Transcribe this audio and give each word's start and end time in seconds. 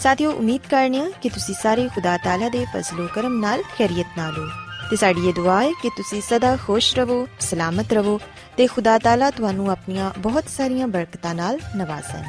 ਸਾਥਿਓ 0.00 0.30
ਉਮੀਦ 0.32 0.60
ਕਰਨੀਆ 0.70 1.10
ਕਿ 1.22 1.28
ਤੁਸੀਂ 1.28 1.54
ਸਾਰੇ 1.54 1.88
ਖੁਦਾ 1.94 2.16
ਤਾਲਾ 2.16 2.48
ਦੇ 2.48 2.64
ਫਜ਼ਲੋ 2.64 3.06
ਕਰਮ 3.14 3.38
ਨਾਲ 3.40 3.62
ਖੈਰੀਅਤ 3.78 4.18
ਨਾਲ 4.18 4.38
ਹੋ 4.38 4.46
ਤੇ 4.90 4.96
ਸਾਡੀ 4.96 5.28
ਇਹ 5.28 5.34
ਦੁਆ 5.34 5.60
ਹੈ 5.62 5.70
ਕਿ 5.82 5.88
ਤੁਸੀਂ 5.88 6.20
ਸਦਾ 6.22 6.56
ਖੁਸ਼ 6.56 6.94
ਰਹੋ 6.94 7.26
ਸਲਾਮਤ 7.40 7.92
ਰਹੋ 7.92 8.18
ਤੇ 8.56 8.66
ਖੁਦਾ 8.66 8.98
ਤਾਲਾ 8.98 9.30
ਤੁਹਾਨੂੰ 9.30 9.70
ਆਪਣੀਆਂ 9.70 10.10
ਬਹੁਤ 10.18 10.48
ਸਾਰੀਆਂ 10.48 10.86
ਬਰਕਤਾਂ 10.88 11.34
ਨਾਲ 11.34 11.58
ਨਵਾਜ਼ੇ 11.76 12.22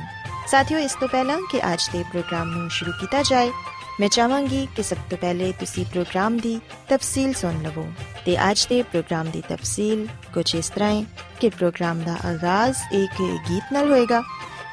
ਸਾਥਿਓ 0.47 0.79
ਇਸ 0.79 0.95
ਤੋਂ 0.99 1.07
ਪਹਿਲਾਂ 1.07 1.37
ਕਿ 1.51 1.61
ਅੱਜ 1.73 1.89
ਦੇ 1.93 2.03
ਪ੍ਰੋਗਰਾਮ 2.03 2.49
ਨੂੰ 2.49 2.69
ਸ਼ੁਰੂ 2.69 2.91
ਕੀਤਾ 2.99 3.21
ਜਾਏ 3.21 3.51
ਮੈਂ 3.99 4.09
ਚਾਹਾਂਗੀ 4.09 4.67
ਕਿ 4.75 4.83
ਸਭ 4.83 4.97
ਤੋਂ 5.09 5.17
ਪਹਿਲੇ 5.17 5.51
ਤੁਸੀਂ 5.51 5.85
ਪ੍ਰੋਗਰਾਮ 5.85 6.37
ਦੀ 6.37 6.59
ਤਫਸੀਲ 6.89 7.33
ਸੁਣ 7.33 7.61
ਲਵੋ 7.63 7.85
ਤੇ 8.25 8.37
ਅੱਜ 8.51 8.65
ਦੇ 8.69 8.81
ਪ੍ਰੋਗਰਾਮ 8.81 9.29
ਦੀ 9.29 9.41
ਤਫਸੀਲ 9.49 10.07
ਕੁਝ 10.33 10.55
ਇਸ 10.55 10.69
ਤਰ੍ਹਾਂ 10.69 10.89
ਹੈ 10.89 11.05
ਕਿ 11.39 11.49
ਪ੍ਰੋਗਰਾਮ 11.49 11.99
ਦਾ 11.99 12.17
ਆਗਾਜ਼ 12.25 12.77
ਇੱਕ 12.93 13.21
ਗੀਤ 13.49 13.73
ਨਾਲ 13.73 13.91
ਹੋਏਗਾ 13.91 14.21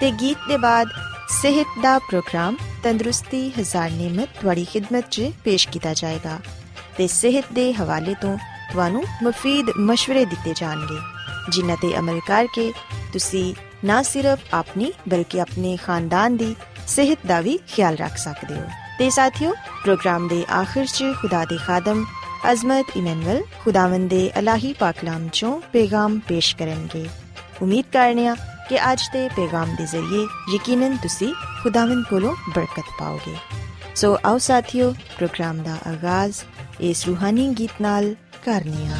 ਤੇ 0.01 0.11
ਗੀਤ 0.11 0.49
ਦੇ 0.49 0.57
ਬਾਅਦ 0.57 0.89
ਸਿਹਤ 1.31 1.79
ਦਾ 1.83 1.99
ਪ੍ਰੋਗਰਾਮ 1.99 2.57
ਤੰਦਰੁਸਤੀ 2.83 3.49
ਹਜ਼ਾਰ 3.51 3.91
ਨਿਮਤ 3.91 4.29
ਤੁਹਾਡੀ 4.41 4.67
ਖidmat 4.67 5.09
'ਚ 5.11 5.31
ਪੇਸ਼ 5.45 5.69
ਕੀਤਾ 5.69 5.93
ਜਾਏਗਾ 5.95 6.39
ਤੇ 6.99 7.07
ਸਿਹਤ 7.07 7.53
ਦੇ 7.53 7.73
ਹਵਾਲੇ 7.73 8.15
ਤੋਂ 8.21 8.37
ਤੁਹਾਨੂੰ 8.73 9.03
ਮਫੀਦ 9.23 9.71
مشਵਰੇ 9.83 10.25
ਦਿੱਤੇ 10.25 10.53
ਜਾਣਗੇ 10.57 10.99
ਜਿਨ੍ਹਾਂ 11.51 11.77
ਤੇ 11.77 11.93
ਅਮਲ 11.99 12.21
ਕਰਕੇ 12.27 12.73
ਤੁਸੀਂ 13.13 13.55
ਨਾ 13.85 14.03
ਸਿਰਫ 14.03 14.55
ਆਪਣੀ 14.55 14.93
ਬਲਕਿ 15.09 15.41
ਆਪਣੇ 15.41 15.77
ਖਾਨਦਾਨ 15.77 16.37
ਦੀ 16.37 16.55
ਸਿਹਤ 16.87 17.27
ਦਾ 17.27 17.41
ਵੀ 17.41 17.59
ਖਿਆਲ 17.69 17.97
ਰੱਖ 17.97 18.17
ਸਕਦੇ 18.17 18.55
ਹੋ 18.55 18.67
ਤੇ 18.99 19.11
ਸਾਥਿਓ 19.11 19.53
ਪ੍ਰੋਗਰਾਮ 19.85 20.29
ਦੇ 20.29 20.45
ਆਖਿਰ 20.53 20.87
'ਚ 20.87 21.13
ਖੁਦਾ 21.21 21.45
ਦੇ 21.45 21.57
ਖਾਦਮ 21.57 22.05
ਅਜ਼ਮਤ 22.53 22.97
ਇਮਨੁਅਲ 22.97 23.43
ਖੁਦਾਵੰਦ 23.65 24.09
ਦੇ 24.11 24.31
ਅਲਾਹੀ 24.39 24.73
ਪਾਕਲਾਮ 24.73 25.29
ਚੋਂ 25.29 25.61
ਪੈਗਾਮ 25.73 26.19
ਪੇਸ਼ 26.29 26.55
ਕਰਨਗੇ 26.57 27.07
ਉਮੀਦ 27.63 27.85
ਕਰਨੀਆ 27.93 28.35
ਕਿ 28.69 28.79
ਅੱਜ 28.93 29.03
ਦੇ 29.13 29.29
ਪੈਗਾਮ 29.29 29.75
ਦੇ 29.75 29.87
ਜ਼ਰੀਏ 29.87 30.27
ਯਕੀਨਨ 30.55 30.97
ਤੁਸੀਂ 30.97 31.33
ਖੁਦਾਵੰਦ 31.63 32.05
ਕੋਲੋਂ 32.05 32.35
ਬਰਕਤ 32.57 32.85
ਪਾਓਗੇ। 32.99 33.37
ਸੋ 33.95 34.19
ਆਓ 34.27 34.39
ਸਾਥਿਓ, 34.39 34.93
ਪ੍ਰੋਗਰਾਮ 35.17 35.59
ਦਾ 35.59 35.77
ਆਗਾਜ਼, 35.87 36.37
ਇਸ 36.81 37.07
ਰੂਹਾਨੀ 37.07 37.49
ਗੀਤ 37.49 37.71
ਨਾਲ 37.81 38.15
ਕਰਨੀਆ। 38.45 38.97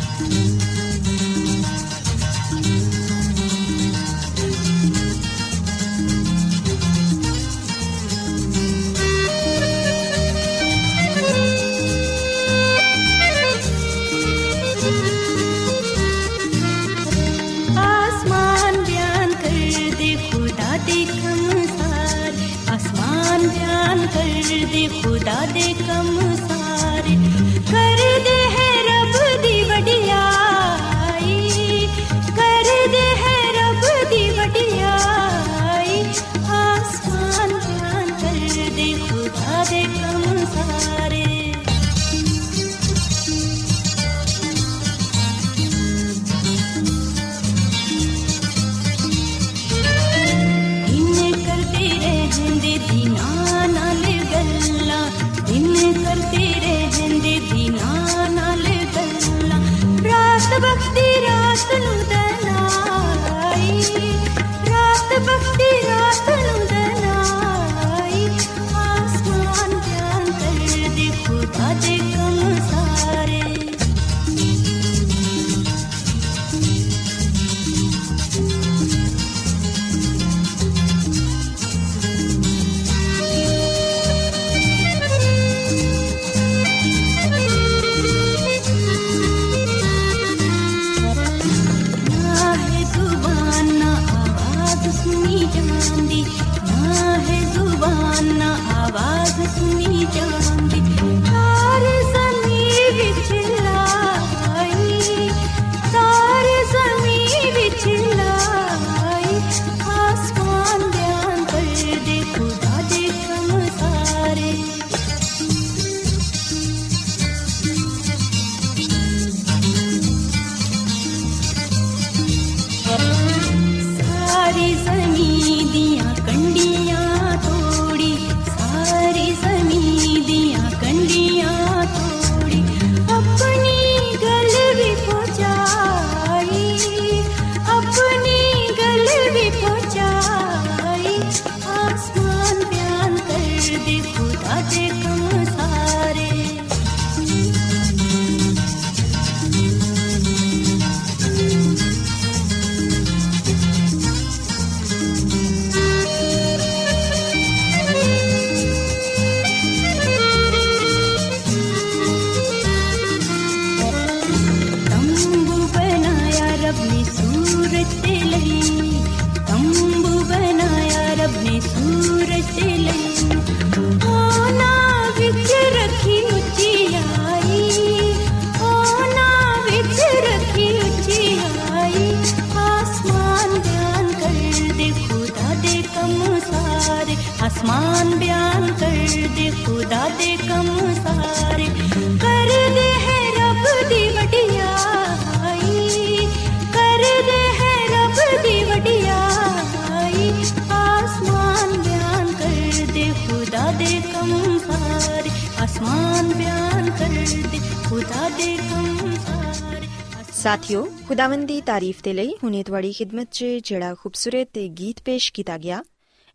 ਸਾਥਿਓ, 210.49 210.89
ਖੁਦਾਵੰਦ 211.09 211.49
ਦੀ 211.49 211.61
ਤਾਰੀਫ 211.61 212.03
ਤੇ 212.03 212.13
ਲਈ 212.13 212.35
ਹੁਣੇ 212.45 212.63
ਤੁਹਾਡੀ 212.63 212.93
ਖਿਦਮਤ 212.93 213.29
'ਚ 213.31 213.45
ਜਿਹੜਾ 213.45 213.95
ਖੂਬਸੂਰਤ 213.95 214.59
ਗੀਤ 214.59 215.03
ਪੇਸ਼ 215.03 215.33
ਕੀਤਾ 215.33 215.59
ਗਿਆ, 215.59 215.85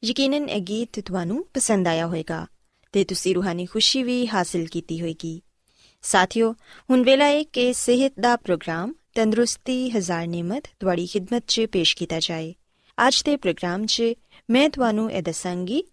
ਯਕੀਨਨ 0.03 0.49
ਇਹ 0.49 0.61
ਗੀਤ 0.61 0.99
ਤੁਹਾਨੂੰ 0.99 1.45
ਪਸੰਦ 1.53 1.87
ਆਇਆ 1.87 2.07
ਹੋਵੇਗਾ 2.07 2.47
ਤੇ 2.91 3.03
ਤੁਸੀਂ 3.03 3.35
ਰੂਹਾਨੀ 3.35 3.65
ਖੁਸ਼ੀ 3.65 4.03
ਵੀ 4.03 4.27
ਹਾਸਲ 4.27 4.65
ਕੀਤੀ 4.65 5.01
ਹੋਵੇਗੀ। 5.01 5.41
ਸਾਥਿਓ, 6.01 6.53
ਹੁਣ 6.89 7.03
ਵੇਲਾ 7.03 7.25
ਹੈ 7.25 7.43
ਕਿ 7.43 7.73
ਸਿਹਤ 7.73 8.13
ਦਾ 8.19 8.35
ਪ੍ਰੋਗਰਾਮ 8.35 8.93
ਤੰਦਰੁਸਤੀ 9.15 9.89
ਹਜ਼ਾਰ 9.89 10.27
ਨਿਮਤ 10.27 10.63
ਤੁਹਾਡੀ 10.79 11.07
ਖਿਦਮਤ 11.07 11.43
'ਚ 11.47 11.65
ਪੇਸ਼ 11.71 11.95
ਕੀਤਾ 11.97 12.19
ਜਾਏ। 12.19 12.53
ਅੱਜ 13.07 13.23
ਦੇ 13.23 13.35
ਪ੍ਰੋਗਰਾਮ 13.35 13.85
'ਚ 13.85 14.03
ਮੈਂ 14.49 14.69
ਤੁਹਾਨੂੰ 14.69 15.11
ਇਹ 15.11 15.23
ਦੱਸਾਂਗੀ 15.23 15.83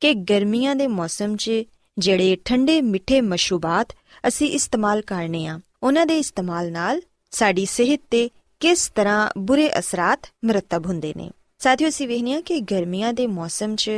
ਕਿ 0.00 0.14
ਗਰਮੀਆਂ 0.14 0.76
ਦੇ 0.76 0.86
ਮੌਸਮ 0.86 1.36
'ਚ 1.36 1.50
ਜਿਹੜੇ 1.98 2.36
ਠੰਡੇ 2.44 2.80
ਮਿੱਠੇ 2.80 3.20
ਮਸ਼ਰੂਬਾਤ 3.20 3.92
ਅਸੀਂ 4.28 4.50
ਇਸਤੇਮਾਲ 4.50 5.02
ਕਰਨੇ 5.02 5.46
ਆ, 5.46 5.60
ਉਹਨਾਂ 5.82 6.06
ਦੇ 6.06 6.18
ਇਸਤੇਮਾਲ 6.18 6.72
ਨਾਲ 6.72 7.00
ਸਾਡੀ 7.36 7.64
ਸਿਹਤ 7.66 8.00
ਤੇ 8.10 8.30
ਕਿਸ 8.60 8.88
ਤਰ੍ਹਾਂ 8.94 9.30
ਬੁਰੇ 9.38 9.78
ਅਸਰਾਤ 9.78 10.20
ਮਰਤਬ 10.44 10.86
ਹੁੰਦੇ 10.86 11.12
ਨੇ। 11.16 11.30
ਸਾਥੀਓ, 11.58 11.88
ਅਸੀਂ 11.88 12.08
ਵੇਖਨੀਆ 12.08 12.40
ਕਿ 12.40 12.60
ਗਰਮੀਆਂ 12.60 13.12
ਦੇ 13.12 13.26
ਮੌਸਮ 13.26 13.76
'ਚ 13.76 13.90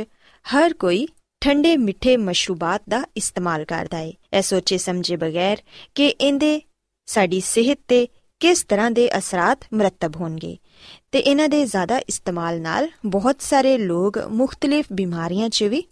ਹਰ 0.45 0.73
ਕੋਈ 0.73 1.07
ਠੰਡੇ 1.41 1.77
ਮਿੱਠੇ 1.77 2.17
ਮਸ਼ਰੂਬਾਤ 2.17 2.81
ਦਾ 2.89 3.03
ਇਸਤੇਮਾਲ 3.17 3.65
ਕਰਦਾ 3.65 3.97
ਹੈ 3.97 4.11
ਇਹ 4.33 4.41
ਸੋਚੇ 4.41 4.77
ਸਮਝੇ 4.77 5.15
ਬਗੈਰ 5.15 5.57
ਕਿ 5.95 6.07
ਇਹਦੇ 6.07 6.61
ਸਾਡੀ 7.05 7.39
ਸਿਹਤ 7.39 7.79
ਤੇ 7.87 8.07
ਕਿਸ 8.39 8.63
ਤਰ੍ਹਾਂ 8.63 8.91
ਦੇ 8.91 9.17
ਅਸਰਾਤ 9.17 9.59
ਮਰਤਬ 9.73 10.15
ਹੋਣਗੇ 10.15 10.57
ਤੇ 11.11 11.19
ਇਹਨਾਂ 11.19 11.49
ਦੇ 11.49 11.65
ਜ਼ਿਆਦਾ 11.65 11.97
ਇਸਤੇਮਾਲ 11.97 12.61
ਨਾਲ 12.61 12.87
ਬਹੁਤ 13.05 13.41
ਸਾਰੇ 13.41 13.77
ਲੋਕ 13.77 14.17
ਮੁxtਲਿਫ 14.17 14.85
ਬਿਮਾਰੀਆਂ 14.93 15.49
'ਚ 15.49 15.63
ਵੀ 15.63 15.83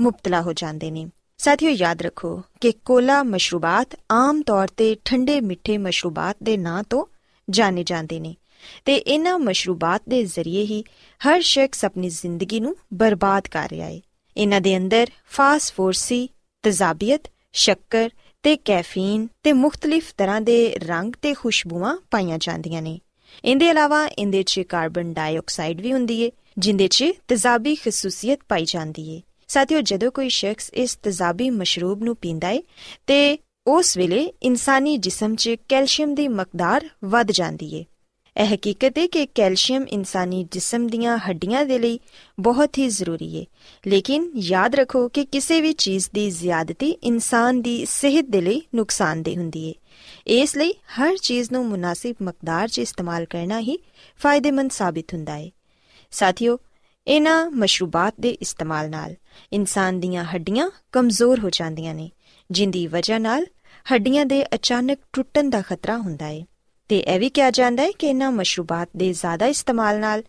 ਮੁਬਤਲਾ 0.00 0.42
ਹੋ 0.42 0.52
ਜਾਂਦੇ 0.52 0.90
ਨੇ। 0.90 1.06
ਸਾਥੀਓ, 1.42 1.70
ਯਾਦ 1.70 2.02
ਰੱਖੋ 2.02 2.42
ਕਿ 2.60 2.72
ਕੋਲਾ 2.84 3.22
ਮਸ਼ਰੂਬਾਤ 3.22 3.96
ਆਮ 4.10 4.42
ਤੌਰ 4.42 4.68
ਤੇ 4.68 4.96
ਠੰਡੇ 5.04 5.40
ਮਿੱਠੇ 5.40 5.78
ਮਸ਼ਰੂਬਾਤ 5.78 6.36
ਦੇ 6.42 6.56
ਨਾਂ 6.56 6.82
ਤੋਂ 6.82 7.04
ਜਾਣੇ 7.50 7.84
ਜਾਂਦੇ 7.84 8.20
ਨੇ 8.20 8.34
ਤੇ 8.84 8.96
ਇਹਨਾਂ 8.96 9.38
ਮਸ਼ਰੂਬਾਤ 9.38 10.02
ਦੇ 10.08 10.24
ਜ਼ਰੀਏ 10.24 10.62
ਹੀ 10.64 10.84
ਹਰ 11.20 11.40
ਸ਼ਖਸ 11.40 11.84
ਆਪਣੀ 11.84 12.08
ਜ਼ਿੰਦਗੀ 12.08 12.60
ਨੂੰ 12.60 12.76
ਬਰਬਾਦ 12.94 13.48
ਕਰ 13.48 13.68
ਰਿਹਾ 13.70 13.86
ਹੈ 13.86 14.00
ਇਹਨਾਂ 14.36 14.60
ਦੇ 14.60 14.76
ਅੰਦਰ 14.76 15.06
ਫਾਸਫੋਰਸੀ 15.30 16.28
ਤਜ਼ਾਬੀਅਤ, 16.62 17.28
ਸ਼ੱਕਰ 17.52 18.10
ਤੇ 18.42 18.56
ਕੈਫੀਨ 18.56 19.28
ਤੇ 19.42 19.52
ਮੁxtਲਿਫ 19.52 20.12
ਤਰ੍ਹਾਂ 20.18 20.40
ਦੇ 20.40 20.74
ਰੰਗ 20.78 21.12
ਤੇ 21.22 21.34
ਖੁਸ਼ਬੂਆਂ 21.34 21.96
ਪਾਈਆਂ 22.10 22.38
ਜਾਂਦੀਆਂ 22.38 22.82
ਨੇ। 22.82 22.98
ਇਹਦੇ 23.44 23.68
ਇਲਾਵਾ 23.68 24.06
ਇਹਦੇ 24.06 24.42
'ਚ 24.42 24.60
ਕਾਰਬਨ 24.60 25.12
ਡਾਈਆਕਸਾਈਡ 25.12 25.80
ਵੀ 25.80 25.92
ਹੁੰਦੀ 25.92 26.20
ਏ, 26.20 26.30
ਜਿੰਦੇ 26.58 26.88
'ਚ 26.88 27.12
ਤਜ਼ਾਬੀ 27.28 27.74
ਖਸੂਸੀਅਤ 27.74 28.38
ਪਾਈ 28.48 28.64
ਜਾਂਦੀ 28.64 29.08
ਏ। 29.16 29.22
ਸਾਥੀਓ, 29.52 29.80
ਜਦੋਂ 29.80 30.10
ਕੋਈ 30.10 30.28
ਸ਼ਖਸ 30.28 30.70
ਇਸ 30.74 30.94
ਤਜ਼ਾਬੀ 30.96 31.50
ਮਸ਼ਰੂਬ 31.50 32.02
ਨੂੰ 32.02 32.16
ਪੀਂਦਾ 32.16 32.50
ਏ, 32.50 32.62
ਤੇ 33.06 33.38
ਉਸ 33.66 33.96
ਵੇਲੇ 33.96 34.32
ਇਨਸਾਨੀ 34.42 34.96
ਜਿਸਮ 34.96 35.34
'ਚ 35.34 35.56
ਕੈਲਸ਼ੀਅਮ 35.68 36.14
ਦੀ 36.14 36.28
ਮਕਦਾਰ 36.28 36.88
ਵੱਧ 37.04 37.30
ਜਾਂਦੀ 37.30 37.74
ਏ। 37.74 37.84
ਇਹ 38.36 38.54
ਹਕੀਕਤ 38.54 38.98
ਹੈ 38.98 39.06
ਕਿ 39.06 39.26
ਕੈਲਸ਼ੀਅਮ 39.26 39.84
ਇਨਸਾਨੀ 39.88 40.44
ਜਿਸਮ 40.52 40.86
ਦੀਆਂ 40.86 41.18
ਹੱਡੀਆਂ 41.18 41.64
ਦੇ 41.64 41.78
ਲਈ 41.78 41.98
ਬਹੁਤ 42.40 42.78
ਹੀ 42.78 42.88
ਜ਼ਰੂਰੀ 42.88 43.40
ਹੈ 43.40 43.44
ਲੇਕਿਨ 43.86 44.30
ਯਾਦ 44.36 44.74
ਰੱਖੋ 44.74 45.08
ਕਿ 45.08 45.24
ਕਿਸੇ 45.24 45.60
ਵੀ 45.60 45.72
ਚੀਜ਼ 45.72 46.08
ਦੀ 46.14 46.30
ਜ਼ਿਆਦਤੀ 46.30 46.90
ਇਨਸਾਨ 46.90 47.62
ਦੀ 47.62 47.84
ਸਿਹਤ 47.84 48.24
ਦੇ 48.24 48.40
ਲਈ 48.40 48.62
ਨੁਕਸਾਨਦੇਹ 48.74 49.36
ਹੁੰਦੀ 49.36 49.68
ਹੈ 49.68 49.74
ਇਸ 50.26 50.56
ਲਈ 50.56 50.72
ਹਰ 50.98 51.16
ਚੀਜ਼ 51.16 51.52
ਨੂੰ 51.52 51.66
ਮੁਨਾਸਿਬ 51.68 52.16
ਮਕਦਾਰ 52.22 52.68
'ਚ 52.68 52.78
ਇਸਤੇਮਾਲ 52.78 53.24
ਕਰਨਾ 53.24 53.60
ਹੀ 53.60 53.78
ਫਾਇਦੇਮੰਦ 54.22 54.70
ਸਾਬਿਤ 54.70 55.14
ਹੁੰਦਾ 55.14 55.38
ਹੈ 55.38 55.50
ਸਾਥੀਓ 56.10 56.58
ਇਹਨਾਂ 57.06 57.50
ਮਸ਼ਰੂਬਾਤ 57.50 58.14
ਦੇ 58.20 58.30
ਇਸਤੇਮਾਲ 58.30 58.90
ਨਾਲ 58.90 59.14
ਇਨਸਾਨ 59.52 60.00
ਦੀਆਂ 60.00 60.24
ਹੱਡੀਆਂ 60.24 60.70
ਕਮਜ਼ੋਰ 60.92 61.38
ਹੋ 61.38 61.50
ਜਾਂਦੀਆਂ 61.50 61.94
ਨੇ, 61.94 62.10
ਜਿੰਦੀ 62.50 62.86
ਵਜ੍ਹਾ 62.86 63.18
ਨਾਲ 63.18 63.46
ਹੱਡੀਆਂ 63.92 64.26
ਦੇ 64.26 64.44
ਅਚਾਨਕ 64.54 64.98
ਟੁੱਟਣ 65.12 65.50
ਦਾ 65.50 65.62
ਖਤਰਾ 65.62 65.96
ਹੁੰਦਾ 65.98 66.26
ਹੈ 66.26 66.44
ਤੇ 66.88 66.98
ਇਹ 66.98 67.18
ਵੀ 67.20 67.28
ਕਿਹਾ 67.28 67.50
ਜਾਂਦਾ 67.50 67.82
ਹੈ 67.82 67.90
ਕਿ 67.90 68.06
ਇਹਨਾਂ 68.06 68.32
ਮਸ਼ਰੂਬਾਤ 68.32 68.88
ਦੇ 68.96 69.12
ਜ਼ਿਆਦਾ 69.12 69.46
ਇਸਤੇਮਾਲ 69.46 69.98
ਨਾਲ 69.98 70.22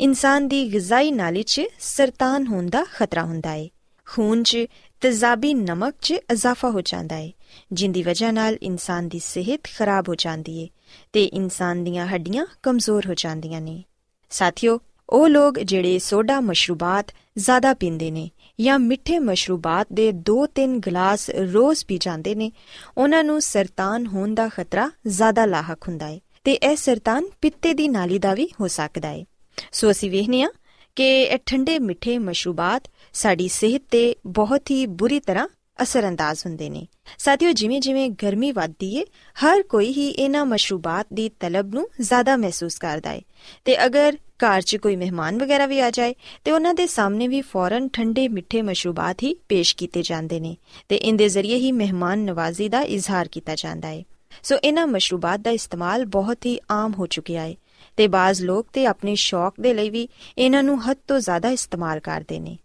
ਇਨਸਾਨ 0.00 0.48
ਦੀ 0.48 0.72
ਗਿਜ਼ਾਈ 0.72 1.10
ਨਾਲੀ 1.10 1.42
'ਚ 1.42 1.62
ਸਰਤਾਨ 1.78 2.46
ਹੋਣ 2.46 2.70
ਦਾ 2.70 2.84
ਖਤਰਾ 2.84 3.22
ਹੁੰਦਾ 3.24 3.50
ਹੈ 3.50 3.68
ਖੂਨ 4.06 4.42
'ਚ 4.42 4.66
ਤਜ਼ਾਬੀ 5.00 5.54
ਨਮਕ 5.54 5.94
'ਚ 6.02 6.12
ਇਜ਼ਾਫਾ 6.12 6.70
ਹੋ 6.70 6.80
ਜਾਂਦਾ 6.80 7.16
ਹੈ 7.16 7.30
ਜਿੰਦੀ 7.72 8.02
ਵਜ੍ਹਾ 8.02 8.30
ਨਾਲ 8.30 8.56
ਇਨਸਾਨ 8.62 9.08
ਦੀ 9.08 9.18
ਸਿਹਤ 9.18 9.60
ਖਰਾਬ 9.78 10.08
ਹੋ 10.08 10.14
ਜਾਂਦੀ 10.14 10.62
ਹੈ 10.62 10.68
ਤੇ 11.12 11.24
ਇਨਸਾਨ 11.24 11.84
ਦੀਆਂ 11.84 12.06
ਹੱਡੀਆਂ 12.06 12.46
ਕਮਜ਼ੋਰ 12.62 13.06
ਹੋ 13.06 13.14
ਜਾਂਦੀਆਂ 13.14 13.60
ਨੇ। 13.60 13.84
ਸਾਥੀਓ 14.30 14.80
ਉਹ 15.10 15.28
ਲੋਕ 15.28 15.58
ਜਿਹੜੇ 15.58 15.98
ਸੋਡਾ 15.98 16.40
ਮਸ਼ਰੂਬਾਤ 16.40 17.12
ਜ਼ਿਆਦਾ 17.38 17.74
ਪੀਂਦੇ 17.74 18.10
ਨੇ 18.10 18.30
ਜਾਂ 18.60 18.78
ਮਿੱਠੇ 18.78 19.18
ਮਸ਼ਰੂਬਾਤ 19.18 19.86
ਦੇ 19.92 20.12
2-3 20.30 20.78
ਗਲਾਸ 20.86 21.30
ਰੋਜ਼ 21.30 21.84
ਪੀ 21.86 21.98
ਜਾਂਦੇ 21.98 22.34
ਨੇ, 22.34 22.52
ਉਹਨਾਂ 22.98 23.24
ਨੂੰ 23.24 23.40
ਸਰਤਾਨ 23.40 24.06
ਹੋਣ 24.06 24.34
ਦਾ 24.34 24.48
ਖਤਰਾ 24.48 24.90
ਜ਼ਿਆਦਾ 25.06 25.44
ਲਾਹਕ 25.44 25.88
ਹੁੰਦਾ 25.88 26.06
ਹੈ 26.06 26.18
ਤੇ 26.44 26.52
ਇਹ 26.52 26.76
ਸਰਤਾਨ 26.76 27.24
ਪਿੱਤੇ 27.40 27.74
ਦੀ 27.74 27.88
ਨਾਲੀ 27.88 28.18
ਦਾ 28.18 28.34
ਵੀ 28.34 28.48
ਹੋ 28.60 28.68
ਸਕਦਾ 28.68 29.08
ਹੈ 29.08 29.24
ਸੋ 29.72 29.90
ਅਸੀਂ 29.90 30.10
ਵੇਖਨੇ 30.10 30.42
ਆ 30.42 30.48
ਕਿ 30.96 31.22
ਇਹ 31.22 31.38
ਠੰਡੇ 31.46 31.78
ਮਿੱਠੇ 31.78 32.18
ਮਸ਼ਰੂਬਾਤ 32.18 32.88
ਸਾਡੀ 33.12 33.48
ਸਿਹਤ 33.48 33.82
ਤੇ 33.90 34.16
ਬਹੁਤ 34.26 34.70
ਹੀ 34.70 34.86
ਬੁਰੀ 34.86 35.20
ਤਰ੍ਹਾਂ 35.20 35.48
ਅਸਰੰਦਾਜ਼ 35.82 36.46
ਹੁੰਦੇ 36.46 36.70
ਨੇ। 36.70 36.86
ਸਾਥੀਓ, 37.18 37.52
ਜਿਵੇਂ 37.52 37.80
ਜਿਵੇਂ 37.80 38.10
ਗਰਮੀ 38.10 38.52
ਵੱਧਦੀ 38.52 38.96
ਏ, 38.96 39.04
ਹਰ 39.36 39.62
ਕੋਈ 39.62 39.92
ਹੀ 39.92 40.08
ਇਹਨਾਂ 40.08 40.46
ਮਸ਼ਰੂਬਾਤ 40.46 41.06
ਦੀ 41.12 41.28
ਤਲਬ 41.40 41.74
ਨੂੰ 41.74 41.88
ਜ਼ਿਆਦਾ 42.00 42.36
ਮਹਿਸੂਸ 42.36 42.78
ਕਰਦਾ 42.78 43.12
ਏ। 43.12 43.22
ਤੇ 43.64 43.86
ਅਗਰ 43.86 44.16
ਘਰ 44.44 44.60
'ਚ 44.60 44.76
ਕੋਈ 44.76 44.96
ਮਹਿਮਾਨ 44.96 45.38
ਵਗੈਰਾ 45.38 45.66
ਵੀ 45.66 45.80
ਆ 45.80 45.90
ਜਾਏ, 45.90 46.14
ਤੇ 46.44 46.52
ਉਹਨਾਂ 46.52 46.74
ਦੇ 46.74 46.86
ਸਾਹਮਣੇ 46.86 47.28
ਵੀ 47.28 47.40
ਫੌਰਨ 47.40 47.88
ਠੰਡੇ 47.88 48.28
ਮਿੱਠੇ 48.28 48.62
ਮਸ਼ਰੂਬਾਤ 48.62 49.22
ਹੀ 49.22 49.34
ਪੇਸ਼ 49.48 49.76
ਕੀਤੇ 49.76 50.02
ਜਾਂਦੇ 50.02 50.40
ਨੇ 50.40 50.56
ਤੇ 50.88 50.96
ਇਹਦੇ 50.96 51.28
ਜ਼ਰੀਏ 51.28 51.56
ਹੀ 51.56 51.72
ਮਹਿਮਾਨ 51.72 52.18
ਨਵਾਜ਼ੀ 52.18 52.68
ਦਾ 52.68 52.80
ਇਜ਼ਹਾਰ 52.80 53.28
ਕੀਤਾ 53.28 53.54
ਜਾਂਦਾ 53.54 53.88
ਹੈ 53.88 54.02
ਸੋ 54.42 54.56
ਇਹਨਾਂ 54.64 54.86
ਮਸ਼ਰੂਬਾਤ 54.86 55.40
ਦਾ 55.40 55.50
ਇਸਤੇਮਾਲ 55.50 56.04
ਬਹੁਤ 56.06 56.46
ਹੀ 56.46 56.58
ਆਮ 56.70 56.94
ਹੋ 56.98 57.06
ਚੁੱਕਿਆ 57.06 57.42
ਹੈ 57.42 57.54
ਤੇ 57.96 58.06
ਬਾਜ਼ 58.08 58.42
ਲੋਕ 58.42 58.66
ਤੇ 58.72 58.86
ਆਪਣੇ 58.86 59.14
ਸ਼ੌਕ 59.14 59.54
ਦੇ 59.60 59.74
ਲਈ 59.74 59.90
ਵੀ 59.90 60.08
ਇਹਨਾਂ 60.38 60.62
ਨੂੰ 60.62 60.90
ਹੱਦ 60.90 60.96
ਤੋਂ 61.08 61.18
ਜ਼ਿਆਦਾ 61.20 61.50
ਇਸਤੇਮਾਲ 61.50 62.00
ਕਰਦੇ 62.00 62.38
ਨੇ। 62.40 62.58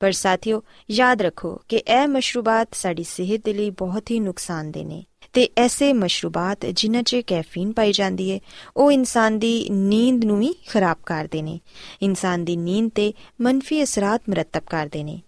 ਪਰ 0.00 0.12
ਸਾਥੀਓ, 0.12 0.62
ਯਾਦ 0.90 1.22
ਰੱਖੋ 1.22 1.54
ਕਿ 1.68 1.76
ਇਹ 1.76 2.06
ਮਸ਼ਰੂਬਾਤ 2.08 2.74
ਸਾਡੀ 2.74 3.04
ਸਿਹਤ 3.04 3.44
ਦੇ 3.44 3.52
ਲਈ 3.52 3.70
ਬਹੁਤ 3.70 4.10
ਹੀ 4.10 4.20
ਨੁਕਸਾਨਦੇ 4.20 4.84
ਨੇ 4.84 5.04
ਤੇ 5.32 5.48
ਐਸੇ 5.56 5.92
ਮਸ਼ਰੂਬਾਤ 5.92 6.66
ਜਿਨ੍ਹਾਂ 6.66 7.02
'ਚ 7.02 7.20
ਕੈਫੀਨ 7.26 7.72
ਪਾਈ 7.72 7.92
ਜਾਂਦੀ 7.92 8.30
ਹੈ 8.30 8.38
ਉਹ 8.76 8.92
ਇਨਸਾਨ 8.92 9.38
ਦੀ 9.38 9.68
ਨੀਂਦ 9.70 10.24
ਨੂੰ 10.24 10.38
ਵੀ 10.38 10.54
ਖਰਾਬ 10.68 10.96
ਕਰਦੇ 11.06 11.42
ਨੇ। 11.42 11.58
ਇਨਸਾਨ 12.02 12.44
ਦੀ 12.44 12.56
ਨੀਂਦ 12.56 12.90
ਤੇ 12.94 13.12
ਮੰਫੀ 13.40 13.82
ਅਸਰਾਤ 13.82 14.22
ਮਰਤਬ 14.30 14.62
ਕਰਦੇ 14.70 15.02
ਨੇ। 15.04 15.20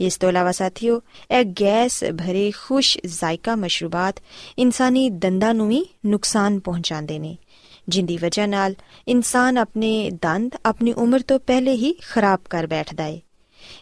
ਇਸ 0.00 0.16
ਤੋਂ 0.16 0.28
ਇਲਾਵਾ 0.28 0.52
ਸਾਥੀਓ, 0.52 1.00
ਇਹ 1.30 1.44
ਗੈਸ 1.60 2.02
ਭਰੇ 2.18 2.50
ਖੁਸ਼ 2.50 2.96
ਜ਼ਾਇਕਾ 3.06 3.54
ਮਸ਼ਰੂਬਾਤ 3.56 4.20
ਇਨਸਾਨੀ 4.58 5.08
ਦੰਦਾਂ 5.10 5.52
ਨੂੰ 5.54 5.68
ਵੀ 5.68 5.84
ਨੁਕਸਾਨ 6.06 6.58
ਪਹੁੰਚਾਉਂਦੇ 6.60 7.18
ਨੇ, 7.18 7.36
ਜਿੰਦੀ 7.88 8.16
ਵਜ੍ਹਾ 8.16 8.46
ਨਾਲ 8.46 8.74
ਇਨਸਾਨ 9.08 9.58
ਆਪਣੇ 9.58 10.10
ਦੰਦ 10.22 10.56
ਆਪਣੀ 10.66 10.92
ਉਮਰ 10.92 11.20
ਤੋਂ 11.20 11.38
ਪਹਿਲੇ 11.38 11.72
ਹੀ 11.74 11.92
ਖਰਾਬ 12.08 12.40
ਕਰ 12.50 12.66
ਬੈਠਦਾ 12.66 13.04
ਹੈ 13.04 13.20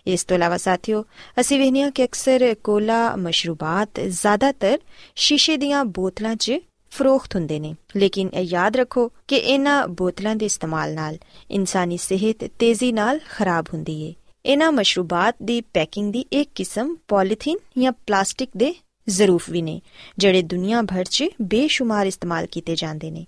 ਇਸ 0.06 0.24
ਤੋਂ 0.24 0.36
ਇਲਾਵਾ 0.36 0.56
ਸਾਥੀਓ, 0.56 1.04
ਅਸੀਂ 1.40 1.58
ਵੇਖਿਆ 1.60 1.90
ਕਿ 1.90 2.04
ਅਕਸਰ 2.04 2.54
ਕੋਲਾ 2.64 3.16
ਮਸ਼ਰੂਬਾਤ 3.16 4.00
ਜ਼ਿਆਦਾਤਰ 4.00 4.78
ਸ਼ੀਸ਼ੇ 5.16 5.56
ਦੀਆਂ 5.56 5.84
ਬੋਤਲਾਂ 5.84 6.36
'ਚ 6.36 6.58
ਫਰੋਖਤ 6.90 7.34
ਹੁੰਦੇ 7.34 7.60
ਨੇ। 7.60 7.74
ਲੇਕਿਨ 7.96 8.30
ਇਹ 8.34 8.40
ਯਾਦ 8.40 8.76
ਰੱਖੋ 8.76 9.10
ਕਿ 9.28 9.36
ਇਹਨਾਂ 9.36 9.88
ਬੋਤਲਾਂ 9.88 10.36
ਦੇ 10.36 10.46
ਇਸਤੇਮਾਲ 10.46 10.94
ਨਾਲ 10.94 11.18
ਇਨਸਾਨੀ 11.50 11.96
ਸਿਹਤ 11.96 12.44
ਤੇਜ਼ੀ 12.58 12.92
ਨਾਲ 12.92 13.20
ਖਰਾਬ 13.30 13.66
ਹੁੰਦੀ 13.74 14.08
ਹੈ 14.08 14.14
ਇਹਨਾਂ 14.44 14.72
ਮਸ਼ਰੂਬਾਤ 14.72 15.36
ਦੀ 15.42 15.60
ਪੈਕਿੰਗ 15.60 16.12
ਦੀ 16.12 16.24
ਇੱਕ 16.32 16.50
ਕਿਸਮ 16.54 16.96
ਪੋਲੀਥੀਨ 17.08 17.58
ਜਾਂ 17.78 17.92
ਪਲਾਸਟਿਕ 17.92 18.50
ਦੇ 18.56 18.74
ਜ਼ਰੂਫ 19.08 19.50
ਵੀ 19.50 19.62
ਨੇ, 19.62 19.80
ਜਿਹੜੇ 20.18 20.42
ਦੁਨੀਆ 20.42 20.82
ਭਰ 20.82 21.04
'ਚ 21.04 21.24
ਬੇਸ਼ੁਮਾਰ 21.42 22.06
ਇਸਤੇਮਾਲ 22.06 22.46
ਕੀਤੇ 22.46 22.74
ਜਾਂਦੇ 22.74 23.10
ਨੇ, 23.10 23.26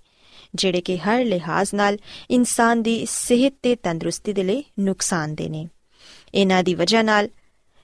ਜਿਹੜੇ 0.54 0.80
ਕਿ 0.80 0.98
ਹਰ 0.98 1.24
ਲਿਹਾਜ਼ 1.24 1.74
ਨਾਲ 1.74 1.98
ਇਨਸਾਨ 2.30 2.82
ਦੀ 2.82 3.06
ਸਿਹਤ 3.10 3.54
ਤੇ 3.62 3.74
ਤੰਦਰੁਸਤੀ 3.76 4.32
ਦੇ 4.32 4.42
ਲਈ 4.42 4.64
ਨੁਕਸਾਨਦੇ 4.78 5.48
ਨੇ। 5.48 5.68
ਇਹਨਾਂ 6.36 6.62
ਦੀ 6.62 6.74
ਵਜ੍ਹਾ 6.74 7.02
ਨਾਲ 7.02 7.28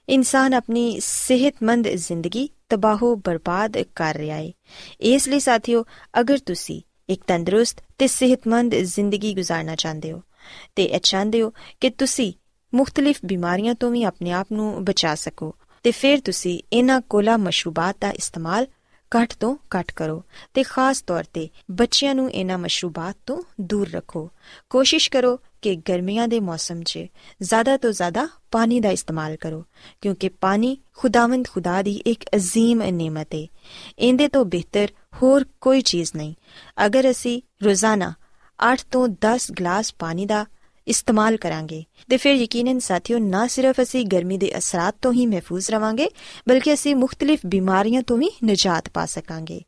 ਇਨਸਾਨ 0.09 0.53
ਆਪਣੀ 0.53 0.99
ਸਿਹਤਮੰਦ 0.99 1.87
ਜ਼ਿੰਦਗੀ 1.87 2.49
ਤਬਾਹੋ 2.69 3.15
ਬਰਬਾਦ 3.15 3.77
ਕਰ 3.95 4.15
ਰਿਹਾ 4.15 4.37
ਹੈ 4.37 4.51
ਇਸ 5.01 5.27
ਲਈ 5.27 5.39
ਸਾਥੀਓ, 5.39 5.83
ਅਗਰ 6.19 6.37
ਤੁਸੀਂ 6.37 6.81
ਇੱਕ 7.09 7.23
ਤੰਦਰੁਸਤ 7.27 7.81
ਤੇ 7.97 8.07
ਸਿਹਤਮੰਦ 8.07 8.75
ਜ਼ਿੰਦਗੀ 8.75 9.35
گزارਣਾ 9.39 9.75
ਚਾਹੁੰਦੇ 9.75 10.11
ਹੋ, 10.11 10.21
ਤੇ 10.75 10.83
ਇਹ 10.83 10.99
ਚਾਹੁੰਦੇ 11.03 11.41
ਹੋ 11.41 11.53
ਕਿ 11.79 11.89
ਤੁਸੀਂ 11.89 12.33
ਮੁxtਲਿਫ 12.73 13.19
ਬਿਮਾਰੀਆਂ 13.25 13.75
ਤੋਂ 13.75 13.91
ਵੀ 13.91 14.03
ਆਪਣੇ 14.03 14.31
ਆਪ 14.31 14.51
ਨੂੰ 14.51 14.85
ਬਚਾ 14.85 15.15
ਸਕੋ, 15.15 15.55
ਤੇ 15.83 15.91
ਫਿਰ 15.91 16.19
ਤੁਸੀਂ 16.19 16.59
ਇਹਨਾਂ 16.73 17.01
ਕੋਲਾ 17.01 17.37
ਮਸ਼ਰੂਬਾਤ 17.37 17.97
ਦਾ 18.01 18.11
ਇਸਤੇਮਾਲ 18.11 18.67
ਘੱਟ 19.17 19.33
ਤੋਂ 19.39 19.55
ਘੱਟ 19.75 19.91
ਕਰੋ 19.91 20.23
ਤੇ 20.53 20.63
ਖਾਸ 20.63 21.01
ਤੌਰ 21.01 21.23
ਤੇ 21.33 21.49
ਬੱਚਿਆਂ 21.71 22.15
ਨੂੰ 22.15 22.31
ਇਹਨਾਂ 22.31 22.57
ਮਸ਼ਰੂਬਾਤ 22.57 23.17
ਤੋਂ 23.25 23.41
ਦੂਰ 23.61 23.89
ਰੱਖੋ। 23.89 24.29
ਕੋਸ਼ਿਸ਼ 24.69 25.09
ਕਰੋ 25.11 25.39
ਕਿ 25.61 25.75
ਗਰਮੀਆਂ 25.75 26.27
ਦੇ 26.27 26.39
ਮੌਸਮ 26.39 26.81
'ਚ 26.83 26.99
ਜ਼ਿਆਦਾ 27.41 27.77
ਤੋਂ 27.77 27.91
ਜ਼ਿਆਦਾ 27.91 28.27
ਪਾਣੀ 28.51 28.79
ਦਾ 28.79 28.89
ਇਸਤੇਮਾਲ 28.89 29.35
ਕਰੋ, 29.35 29.63
ਕਿਉਂਕਿ 30.01 30.29
ਪਾਣੀ 30.29 30.77
ਖੁਦਾਵੰਦ 30.93 31.47
ਖੁਦਾ 31.47 31.81
ਦੀ 31.81 31.95
ਇੱਕ 32.05 32.25
ਅਜ਼ੀਮ 32.35 32.81
ਨਿਮਤ 32.83 33.35
ਹੈ 33.35 33.47
ਇਹਦੇ 33.99 34.27
ਤੋਂ 34.27 34.45
ਬਿਹਤਰ 34.45 34.87
ਹੋਰ 35.21 35.45
ਕੋਈ 35.61 35.81
ਚੀਜ਼ 35.81 36.11
ਨਹੀਂ। 36.15 36.33
ਅਗਰ 36.85 37.11
ਅਸੀਂ 37.11 37.41
ਰੋਜ਼ਾਨਾ 37.63 38.13
8 38.59 38.75
ਤੋਂ 38.91 39.07
10 39.21 39.51
ਗਲਾਸ 39.59 39.93
ਪਾਣੀ 39.99 40.25
ਦਾ 40.25 40.45
ਇਸਤੇਮਾਲ 40.87 41.37
ਕਰਾਂਗੇ। 41.37 41.83
ਤੇ 42.09 42.17
ਫਿਰ 42.17 42.35
ਯਕੀਨਨ 42.35 42.79
ਸਾਥੀਓ, 42.79 43.17
ਨਾ 43.17 43.47
ਸਿਰਫ 43.47 43.81
ਅਸੀਂ 43.81 44.05
ਗਰਮੀ 44.05 44.37
ਦੇ 44.37 44.57
ਅਸਰਾਂ 44.57 44.91
ਤੋਂ 45.01 45.13
ਹੀ 45.13 45.25
ਮਹਿਫੂਜ਼ 45.25 45.71
ਰਵਾਂਗੇ, 45.71 46.09
ਬਲਕਿ 46.47 46.73
ਅਸੀਂ 46.73 46.95
ਮੁxtਲਿਫ 46.95 47.39
ਬਿਮਾਰੀਆਂ 47.45 48.01
ਤੋਂ 48.01 48.17
ਵੀ 48.17 48.29
ਨਜਾਤ 48.45 48.89
ਪਾ 48.89 49.05
ਸਕਾਂਗੇ। 49.05 49.61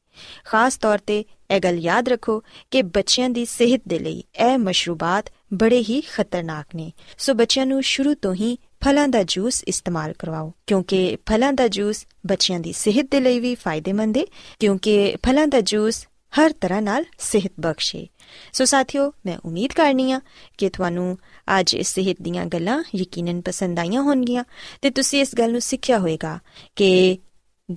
ਖਾਸ 0.45 0.77
ਤੌਰ 0.77 0.97
ਤੇ 0.97 1.25
ਇਹ 1.51 1.59
ਗੱਲ 1.59 1.79
ਯਾਦ 1.79 2.09
ਰੱਖੋ 2.09 2.43
ਕਿ 2.71 2.81
ਬੱਚਿਆਂ 2.81 3.29
ਦੀ 3.29 3.45
ਸਿਹਤ 3.45 3.81
ਦੇ 3.87 3.99
ਲਈ 3.99 4.23
ਇਹ 4.35 4.57
ਮਸ਼ਰੂਬਾਤ 4.57 5.31
ਬੜੇ 5.53 5.79
ਹੀ 5.79 6.01
ਖਤਰਨਾਕ 6.01 6.75
ਨੇ। 6.75 6.91
ਸੋ 7.17 7.33
ਬੱਚਿਆਂ 7.33 7.65
ਨੂੰ 7.65 7.83
ਸ਼ੁਰੂ 7.83 8.13
ਤੋਂ 8.13 8.33
ਹੀ 8.33 8.57
ਫਲਾਂ 8.83 9.07
ਦਾ 9.07 9.23
ਜੂਸ 9.23 9.63
ਇਸਤੇਮਾਲ 9.67 10.13
ਕਰਵਾਓ, 10.13 10.53
ਕਿਉਂਕਿ 10.67 11.17
ਫਲਾਂ 11.29 11.53
ਦਾ 11.53 11.67
ਜੂਸ 11.67 12.05
ਬੱਚਿਆਂ 12.25 12.59
ਦੀ 12.59 12.73
ਸਿਹਤ 12.73 13.07
ਦੇ 13.11 13.19
ਲਈ 13.19 13.39
ਵੀ 13.39 13.55
ਫਾਇਦੇਮੰਦ 13.55 14.17
ਹੈ 14.17 14.23
ਕਿਉਂਕਿ 14.59 15.15
ਫਲਾਂ 15.25 15.47
ਦਾ 15.47 15.61
ਜੂਸ 15.61 16.07
ਹਰ 16.39 16.51
ਤਰ੍ਹਾਂ 16.51 16.81
ਨਾਲ 16.81 17.05
ਸਿਹਤ 17.19 17.51
ਬਖਸ਼ੇ। 17.59 18.07
ਸੋ 18.52 18.64
ਸਾਥੀਓ 18.64 19.12
ਮੈਂ 19.26 19.36
ਉਮੀਦ 19.44 19.72
ਕਰਨੀ 19.72 20.10
ਆ 20.12 20.20
ਕਿ 20.58 20.68
ਤੁਹਾਨੂੰ 20.68 21.16
ਅੱਜ 21.60 21.74
ਇਸ 21.74 21.94
ਸਿਹਤ 21.94 22.22
ਦੀਆਂ 22.22 22.46
ਗੱਲਾਂ 22.46 22.82
ਯਕੀਨਨ 22.96 23.40
ਪਸੰਦ 23.40 23.78
ਆਈਆਂ 23.78 24.02
ਹੋਣਗੀਆਂ 24.02 24.44
ਤੇ 24.82 24.90
ਤੁਸੀਂ 24.90 25.20
ਇਸ 25.20 25.34
ਗੱਲ 25.34 25.52
ਨੂੰ 25.52 25.60
ਸਿੱਖਿਆ 25.60 25.98
ਹੋਵੇਗਾ 25.98 26.38
ਕਿ 26.76 27.18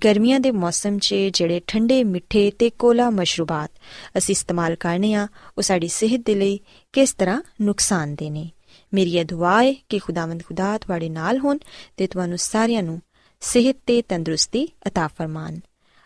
ਗਰਮੀਆਂ 0.04 0.40
ਦੇ 0.40 0.52
ਮੌਸਮ 0.52 0.98
'ਚ 0.98 1.16
ਜਿਹੜੇ 1.34 1.62
ਠੰਡੇ 1.68 2.04
ਮਿੱਠੇ 2.04 2.52
ਤੇ 2.52 2.70
ਕੋਲਾ 2.70 3.10
ਮਸ਼ਰੂਬਾਤ 3.10 3.72
ਅਸੀਂ 4.18 4.36
ਇਸਤੇਮਾਲ 4.36 4.76
ਕਰਨੇ 4.76 5.14
ਆ 5.14 5.28
ਉਹ 5.58 5.62
ਸਾਡੀ 5.62 5.88
ਸਿਹਤ 5.88 6.22
ਦੇ 6.26 6.36
ਲਈ 6.36 6.60
ਕਿਸ 6.94 7.14
ਤਰ੍ਹਾਂ 7.14 7.42
ਨੁਕਸਾਨਦੇ 7.62 8.30
ਨੇ 8.30 8.50
ਮੇਰੀ 8.94 9.18
ਇਹ 9.18 9.26
ਦੁਆ 9.26 9.62
ਹੈ 9.64 9.74
ਕਿ 9.90 10.00
ਖੁਦਾਵੰਦ 10.00 10.44
ਖੁਦਾ 10.44 10.78
ਤੁਹਾਡੇ 10.78 11.10
ਨਾਲ 11.10 11.40
ਹੋਣ 11.40 11.58
ਤੇ 11.98 12.08
ਤੁਹਾਨੂੰ 12.08 12.38
ਸਾਰਿਆਂ 12.38 12.84
ਨੂੰ 12.84 13.02
ਸਿਹਤ 13.42 13.78
ਤੇ 13.86 14.02
ਤੰਦਰੁਸਤੀ 14.02 14.68
عطا 14.88 15.08
ਫਰਮਾਨ 15.18 15.60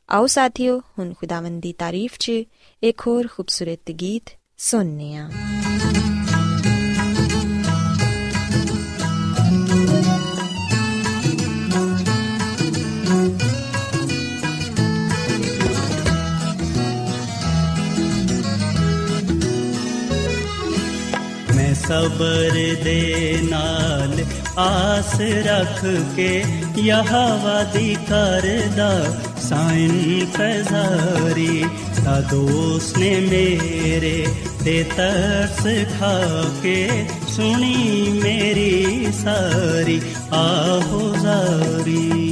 ਆਓ 0.10 0.28
ਸਾਥੀਓ 0.28 0.80
ਹੁਣ 0.80 1.14
ਖੁਦਾਵੰਦ 1.14 1.62
ਦੀ 1.62 1.74
ਤਾਰੀਫ 1.74 2.18
'ਚ 2.18 2.32
ਇੱਕ 2.83 3.03
ਹੋਰ 3.07 3.27
ਖੂਬਸੂਰਤ 3.27 3.91
ਗੀਤ 3.91 4.31
ਸੁਣਨੇ 4.59 5.15
ਆ 5.17 5.29
ਮੈਂ 21.57 21.75
ਸਬਰ 21.75 22.59
ਦੇ 22.85 23.37
ਨਾਲ 23.43 24.25
ਆਸ 24.59 25.21
ਰੱਖ 25.47 25.85
ਕੇ 26.17 26.33
ਯਹਵਾ 26.79 27.63
ਦੀ 27.65 27.95
ਕਰਦਾ 28.09 28.93
ਸਾਇਨ 29.53 30.27
ਫਜ਼ਾਰੀ 30.33 31.65
ਤਾ 32.05 32.21
ਦੋਸਤ 32.31 32.99
ਨੇ 32.99 33.11
ਮੇਰੇ 33.31 34.27
ਤੇ 34.65 34.83
ਤਰਸ 34.97 35.61
ਖਾ 35.91 36.13
ਕੇ 36.63 37.05
ਸੁਣੀ 37.29 38.09
ਮੇਰੀ 38.23 39.13
ਸਾਰੀ 39.13 40.01
ਆਹੋ 40.33 41.13
ਜ਼ਾਰੀ 41.17 42.32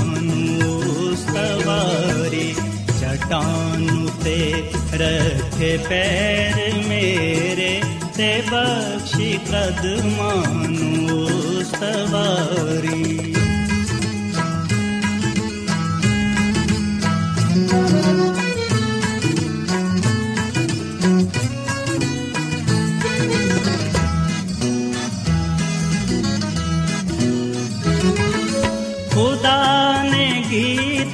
सवारी 1.41 2.47
चटानु 2.99 4.09
ते 4.23 4.37
रथे 5.01 5.71
पैर 5.87 6.57
मेरे 6.89 7.71
बि 8.17 9.31
कद 9.49 9.83
मनु 10.17 11.17
सवारी। 11.71 13.50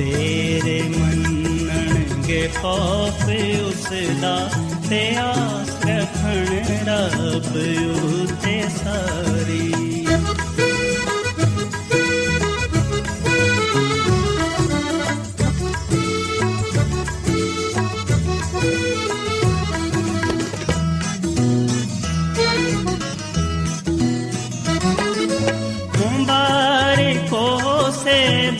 ਤੇਰੇ 0.00 0.82
ਮੰਨਣਗੇ 0.82 2.50
ਖੌਫ 2.62 3.24
ਉਸ 3.66 3.88
ਦਾ 4.22 4.50
ਤੇ 4.90 5.16
ਆਸ 5.16 5.70
ਰੱਖਣ 5.86 6.46
ਰੱਬ 6.86 7.56
ਉਤੇ 7.94 8.62
ਸਾਰੀ। 8.84 9.89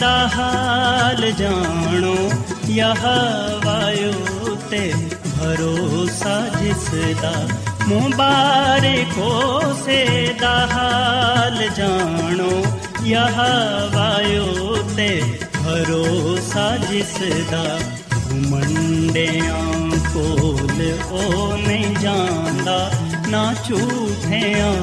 ਦਾ 0.00 0.28
ਹਾਲ 0.28 1.30
ਜਾਣੋ, 1.30 2.14
ਯਹ 2.68 3.02
ਵਾਯੂ 3.64 4.56
ਤੇ 4.70 4.92
ਭਰੋਸਾ 5.38 6.40
ਜਿਸ 6.62 7.14
ਦਾ 7.22 7.32
ਮੁਬਾਰਕੋ 7.88 9.60
ਸੇ 9.84 10.34
ਦਾ 10.40 10.68
ਹਾਲ 10.72 11.68
ਜਾਣੋ, 11.76 12.50
ਯਹ 13.04 13.40
ਵਾਯੂ 13.94 14.76
ਤੇ 14.96 15.22
ਭਰੋਸਾ 15.56 16.76
ਜਿਸ 16.76 17.16
ਦਾ 17.50 17.78
ਮੰਡਿਆਂ 18.48 19.64
ਕੋਲ 20.14 20.92
ਉਹ 21.10 21.56
ਨਹੀਂ 21.58 21.94
ਜਾਂਦਾ, 21.96 22.90
ਨਾ 23.28 23.54
ਝੂਠਿਆਂ 23.68 24.74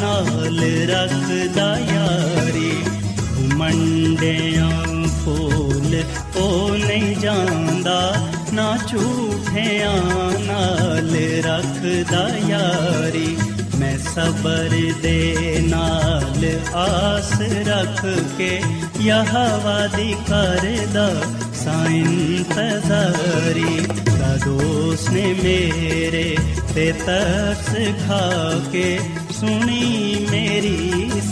ਨਾਲ 0.00 0.60
ਰੱਖਦਾ 0.90 1.78
ਯਾਰੀ। 1.78 2.82
ਮੰਡਿਆਂ 3.56 4.70
ਕੋਲ 5.24 6.02
ਉਹ 6.36 6.76
ਨਹੀਂ 6.78 7.16
ਜਾਂਦਾ, 7.16 8.14
ਨਾ 8.52 8.76
ਝੂਠਿਆਂ 8.90 9.96
ਨਾਲ 10.46 11.10
ਰੱਖਦਾ 11.46 12.28
ਯਾਰੀ। 12.48 13.36
ਮੈਂ 13.78 13.98
ਸਬਰ 13.98 14.70
ਦੇ 15.02 15.58
ਨਾਲ 15.68 16.44
ਆਸ 16.74 17.32
ਰੱਖ 17.66 18.04
ਕੇ 18.38 18.60
ਯਹਵਾ 19.00 19.86
ਦੀ 19.86 20.14
ਕਰਦਾ 20.28 21.08
ਸਾਇਨ 21.54 22.44
ਤਜ਼ਾਰੀ 22.54 23.86
ਦਾ 24.18 24.36
ਦੋਸਤ 24.44 25.10
ਨੇ 25.10 25.34
ਮੇਰੇ 25.42 26.36
ਤੇ 26.74 26.92
ਤਰਸ 27.06 27.68
ਖਾ 28.06 28.60
ਕੇ 28.72 28.98
ਸੁਣੀ 29.40 30.26
ਮੇਰੀ 30.30 31.10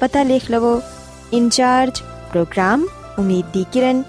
ਪਤਾ 0.00 0.22
ਲਿਖ 0.22 0.50
ਲਵੋ 0.50 0.80
ਇੰਚਾਰਜ 1.32 2.00
ਪ੍ਰੋਗਰਾਮ 2.30 2.86
ਉਮੀਦ 3.18 3.44
ਦੀ 3.52 3.64
ਕਿਰਨ 3.72 4.02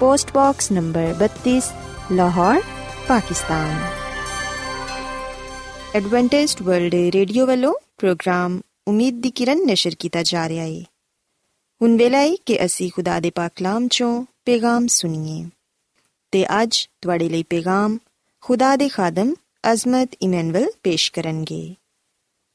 post 0.00 0.32
box 0.34 0.70
number 0.72 1.14
32 1.22 1.60
Lahore 2.12 2.62
Pakistan 3.08 3.78
Adventist 5.94 6.62
World 6.62 6.94
Radio 7.14 7.46
ਵੱਲੋਂ 7.46 7.72
ਪ੍ਰੋਗਰਾਮ 7.98 8.60
ਉਮੀਦ 8.88 9.20
ਦੀ 9.20 9.30
ਕਿਰਨ 9.30 9.64
ਨਿਸ਼ਰ 9.66 9.94
ਕੀਤਾ 9.98 10.22
ਜਾ 10.22 10.48
ਰਿਹਾ 10.48 10.64
ਹੈ 10.64 10.80
ਹੁਣ 11.80 11.96
ਵੇਲਾ 11.96 12.18
ਹੈ 12.18 12.34
ਕਿ 12.46 12.64
ਅਸੀਂ 12.64 12.90
ਖੁਦਾ 12.90 13.20
ਦੇ 13.20 13.30
ਪਾਕ 13.30 13.52
ਕਲਾਮ 13.56 13.88
ਚੋਂ 13.88 14.24
ਪੈਗਾਮ 14.44 14.86
ਸੁਣੀਏ 14.86 15.44
ਤੇ 16.32 16.44
ਅੱਜ 16.62 16.86
ਤੁਹਾਡੇ 17.02 17.28
ਲਈ 17.28 17.42
ਪੈਗਾਮ 17.42 17.98
ਖੁਦਾ 18.42 18.74
ਦੇ 18.76 18.88
ਖਾਦਮ 18.88 19.34
ਅਜ਼ਮਤ 19.72 20.16
ਇਮਨੁਅਲ 20.22 20.66
ਪੇਸ਼ 20.82 21.10
ਕਰਨਗੇ 21.12 21.74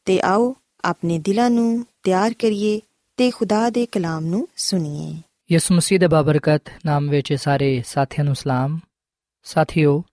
ਤੇ 0.06 0.20
ਆਓ 0.24 0.56
ਆਪਣੇ 0.84 1.20
ਦਿਲਾਂ 1.20 1.50
ਨੂੰ 1.50 1.86
ਤਿਆਰ 2.04 2.34
ਕਰੀਏ 2.34 2.82
ਤੇ 3.18 3.32
ਖੁਦਾ 3.32 3.70
ਦੇ 3.70 3.86
ਕਲਾਮ 3.86 4.26
ਨੂੰ 4.26 4.48
ਸੁਣੀਏ। 4.56 5.22
ਯਿਸੂ 5.52 5.76
ਮਸੀਹ 5.76 6.00
ਦੇ 6.00 6.08
ਬਾਬਰਕਤ 6.08 6.62
ਨਾਮ 6.86 7.10
ਵਿੱਚ 7.10 7.34
ਸਾਰੇ 7.34 7.84
ਸਾਥੀਆਂ 7.86 8.26
ਨੂੰ 8.26 8.36
ਸਲਾਮ। 8.36 8.80
ਸਾਥਿਓ, 9.44 10.04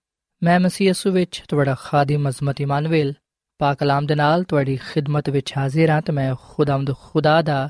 ਮੈਂ 0.43 0.59
ਮਸੀਹ 0.59 0.87
ਯਿਸੂ 0.87 1.11
ਵਿੱਚ 1.11 1.43
ਤੁਹਾਡਾ 1.47 1.75
ਖਾਦਮ 1.75 2.29
ਅਜ਼ਮਤ 2.29 2.61
ਇਮਾਨੁਅਲ 2.61 3.13
ਪਾਕ 3.57 3.77
ਕਲਾਮ 3.77 4.05
ਦੇ 4.05 4.15
ਨਾਲ 4.15 4.43
ਤੁਹਾਡੀ 4.43 4.77
ਖਿਦਮਤ 4.77 5.29
ਵਿੱਚ 5.29 5.53
ਹਾਜ਼ਰ 5.57 5.89
ਹਾਂ 5.89 6.01
ਤੇ 6.01 6.13
ਮੈਂ 6.13 6.35
ਖੁਦਾਵੰਦ 6.41 6.95
ਖੁਦਾ 6.95 7.41
ਦਾ 7.41 7.69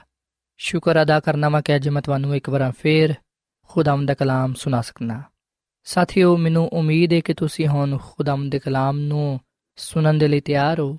ਸ਼ੁਕਰ 0.58 1.02
ਅਦਾ 1.02 1.20
ਕਰਨਾ 1.20 1.50
ਵਾ 1.50 1.62
ਕਿ 1.62 1.76
ਅੱਜ 1.76 1.90
ਮੈਂ 1.90 2.02
ਤੁਹਾਨੂੰ 2.02 2.36
ਇੱਕ 2.36 2.50
ਵਾਰ 2.50 2.72
ਫੇਰ 2.80 3.14
ਖੁਦਾਵੰਦ 3.68 4.08
ਦਾ 4.08 4.14
ਕਲਾਮ 4.14 4.54
ਸੁਣਾ 4.54 4.82
ਸਕਣਾ 4.82 5.24
ਸਾਥੀਓ, 5.84 6.38
ਮੈਨੂੰ 6.38 6.68
ਉਮੀਦ 6.68 7.14
ਹੈ 7.14 7.20
ਕਿ 7.20 7.34
ਤੁਸੀਂ 7.34 7.68
ਹੁਣ 7.68 7.98
ਖੁਦਾਵੰਦ 7.98 8.52
ਦੇ 8.52 8.60
ਕਲਾਮ 8.60 9.00
ਨੂੰ 9.00 9.40
ਸੁਣਨ 9.76 10.18
ਦੇ 10.18 10.28
ਲਈ 10.28 10.40
ਤਿਆਰ 10.40 10.80
ਹੋ। 10.80 10.98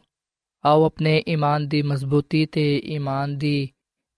ਆਓ 0.65 0.85
ਆਪਣੇ 0.85 1.23
ਈਮਾਨ 1.29 1.69
ਦੀ 1.69 1.83
ਮਜ਼ਬੂਤੀ 1.83 2.47
ਤੇ 2.47 2.83
ਈਮਾਨ 2.85 3.39
ਦੀ 3.39 3.71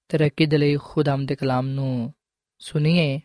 ਤਰੱਕੀ 0.09 0.47
ਦੇ 0.47 0.59
ਲਈ 0.59 0.77
ਖੁਦਾਵੰਦ 0.77 1.29
ਦੇ 1.29 1.37
ਕਲਾਮ 1.37 1.67
ਨੂੰ 1.67 2.13
ਸੁਣੀਏ। 2.59 3.21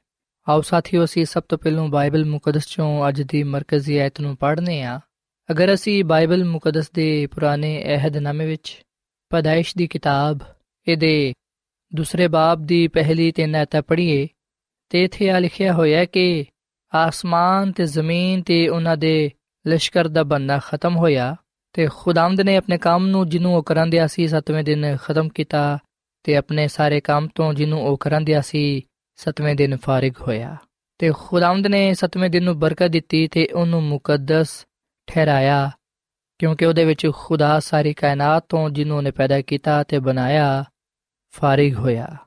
ਆਓ 0.50 0.62
ਸਾਥੀਓ, 0.62 1.04
ਅਸੀਂ 1.04 1.26
ਸਭ 1.26 1.44
ਤੋਂ 1.44 1.58
ਪਹਿਲਾਂ 1.58 1.88
ਬਾਈਬਲ 1.88 2.26
ਮੁਕੱਦਸ 2.26 2.68
ਚੋਂ 2.68 3.08
ਅੱਜ 3.08 3.22
ਦੀ 3.22 3.44
ਮਰਕਜ਼ੀ 3.44 3.98
ਆਇਤ 3.98 4.22
ਨੂੰ 4.22 4.38
ਪੜ੍ਹਨੇ 4.38 4.82
ਆ। 4.84 5.00
ਅਗਰ 5.52 5.74
ਅਸੀਂ 5.74 6.04
ਬਾਈਬਲ 6.04 6.46
ਮੁਕੱਦਸ 6.46 6.92
ਦੇ 6.92 7.28
ਪੁਰਾਣੇ 7.28 7.84
ਅਹਿਦਨਾਮੇ 7.84 8.46
ਵਿੱਚ 8.46 8.84
ਪਦਾਇਸ਼ 9.30 9.78
ਦੀ 9.78 9.88
ਕਿਤਾਬ, 9.88 10.40
ਇਹਦੇ 10.88 11.34
ਦੂਸਰੇ 11.96 12.28
ਬਾਬ 12.28 12.66
ਦੀ 12.66 12.88
ਪਹਿਲੀ 12.88 13.32
ਤਿੰਨ 13.32 13.56
ਆਇਤਾਂ 13.56 13.82
ਪੜ੍ਹੀਏ, 13.82 14.28
ਤੇ 14.90 15.04
ਇਥੇ 15.04 15.30
ਆ 15.30 15.40
ਲਿਖਿਆ 15.40 15.74
ਹੋਇਆ 15.74 16.06
ਕਿ 16.06 16.46
ਆਸਮਾਨ 16.96 17.72
ਤੇ 17.72 17.86
ਜ਼ਮੀਨ 17.86 18.42
ਤੇ 18.42 18.68
ਉਹਨਾਂ 18.70 18.98
ਦੇ 18.98 19.32
ਲਸ਼ਕਰ 19.68 20.08
ਦਾ 20.08 20.24
ਬੰਨਾ 20.24 20.60
ਖਤਮ 20.60 20.98
ਹੋਇਆ। 20.98 21.36
ਤੇ 21.74 21.88
ਖੁਦਾਵੰਦ 21.96 22.42
ਨੇ 22.42 22.56
ਆਪਣੇ 22.58 22.78
ਕੰਮ 22.78 23.08
ਨੂੰ 23.08 23.30
ਜਿਹਨੂੰ 23.30 23.56
ਉਹ 23.56 23.64
ਕਰਨ 23.64 23.90
ਦਿਆ 23.90 24.08
ਸੀ, 24.08 24.28
ਸਤਵੇਂ 24.28 24.64
ਦਿਨ 24.64 24.98
ਖਤਮ 24.98 25.30
ਕੀਤਾ 25.30 25.80
ਤੇ 26.24 26.36
ਆਪਣੇ 26.36 26.68
ਸਾਰੇ 26.68 27.02
ਕੰਮ 27.02 27.28
ਤੋਂ 27.36 27.54
ਜਿਹਨੂੰ 27.54 27.82
ਉਹ 27.82 27.98
ਕਰਨ 27.98 28.24
ਦਿਆ 28.24 28.42
ਸੀ, 28.42 28.84
ਸਤਵੇਂ 29.16 29.56
ਦਿਨ 29.56 29.78
ਫਾਰਿਗ 29.78 30.14
ਹੋਇਆ। 30.22 30.58
ਤੇ 30.98 31.12
ਖੁਦਾਵੰਦ 31.18 31.68
ਨੇ 31.68 31.94
ਸਤਵੇਂ 31.94 32.30
ਦਿਨ 32.30 32.44
ਨੂੰ 32.44 32.60
ਬਰਕਤ 32.60 32.88
ਦਿੱਤੀ 32.88 33.28
ਤੇ 33.28 33.48
ਉਹਨੂੰ 33.54 33.84
ਮੁਕੱਦਸ 33.84 34.66
ਠਹਿਰਾਇਆ, 35.08 35.72
ਕਿਉਂਕਿ 36.40 36.66
ਉਹਦੇ 36.66 36.86
ਵਿੱਚ 36.86 37.08
ਖੁਦਾ 37.16 37.60
ਸਾਰੀ 37.60 37.94
ਕਾਇਨਾਤ 37.94 38.46
ਤੋਂ 38.50 38.70
ਜਿਹਨੂੰ 38.70 39.04
ਨੇ 39.04 39.12
ਪੈਦਾ 39.12 39.42
ਕੀਤਾ 39.42 39.84
ਤੇ 39.84 40.00
ਬਣਾਇਆ, 40.00 40.64
ਫਾਰਿਗ 41.30 41.76
ਹੋਇਆ। 41.76 42.18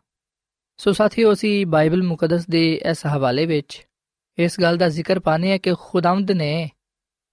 ਸੋ 0.76 0.92
ਸਾਥੀਓ, 0.92 1.32
ਅਸੀਂ 1.32 1.66
ਬਾਈਬਲ 1.66 2.02
ਮੁਕੱਦਸ 2.02 2.46
ਦੇ 2.46 2.80
ਇਸ 2.90 3.06
ਹਵਾਲੇ 3.06 3.46
ਵਿੱਚ 3.46 3.86
ਇਸ 4.38 4.60
ਗੱਲ 4.60 4.76
ਦਾ 4.76 4.88
ਜ਼ਿਕਰ 4.88 5.18
ਪਾਣੇ 5.18 5.50
ਹੈ 5.50 5.58
ਕਿ 5.58 5.74
ਖੁਦਾਵੰਦ 5.80 6.30
ਨੇ 6.30 6.70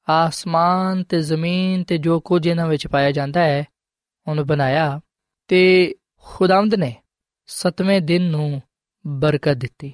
ਆਸਮਾਨ 0.10 1.04
ਤੇ 1.04 1.22
ਜ਼ਮੀਨ 1.22 1.84
ਤੇ 1.84 1.98
ਜੋ 1.98 2.20
ਕੁਝ 2.20 2.48
ਇਹਨਾਂ 2.48 2.68
ਵਿੱਚ 2.68 2.88
ਪਾਇਆ 2.88 3.12
ਜਾਂਦਾ 3.12 3.44
ਹੈ, 3.44 3.64
ਉਹਨੂੰ 4.28 4.46
ਬਣਾਇਆ 4.48 5.00
ਤੇ 5.48 5.96
ਖੁਦਾਵੰਦ 6.26 6.76
ਨੇ 6.76 6.96
ਸਤਵੇਂ 7.48 8.02
ਦਿਨ 8.02 8.22
ਨੂੰ 8.22 8.62
ਬਰਕਤ 9.08 9.58
ਦਿੱਤੀ। 9.58 9.94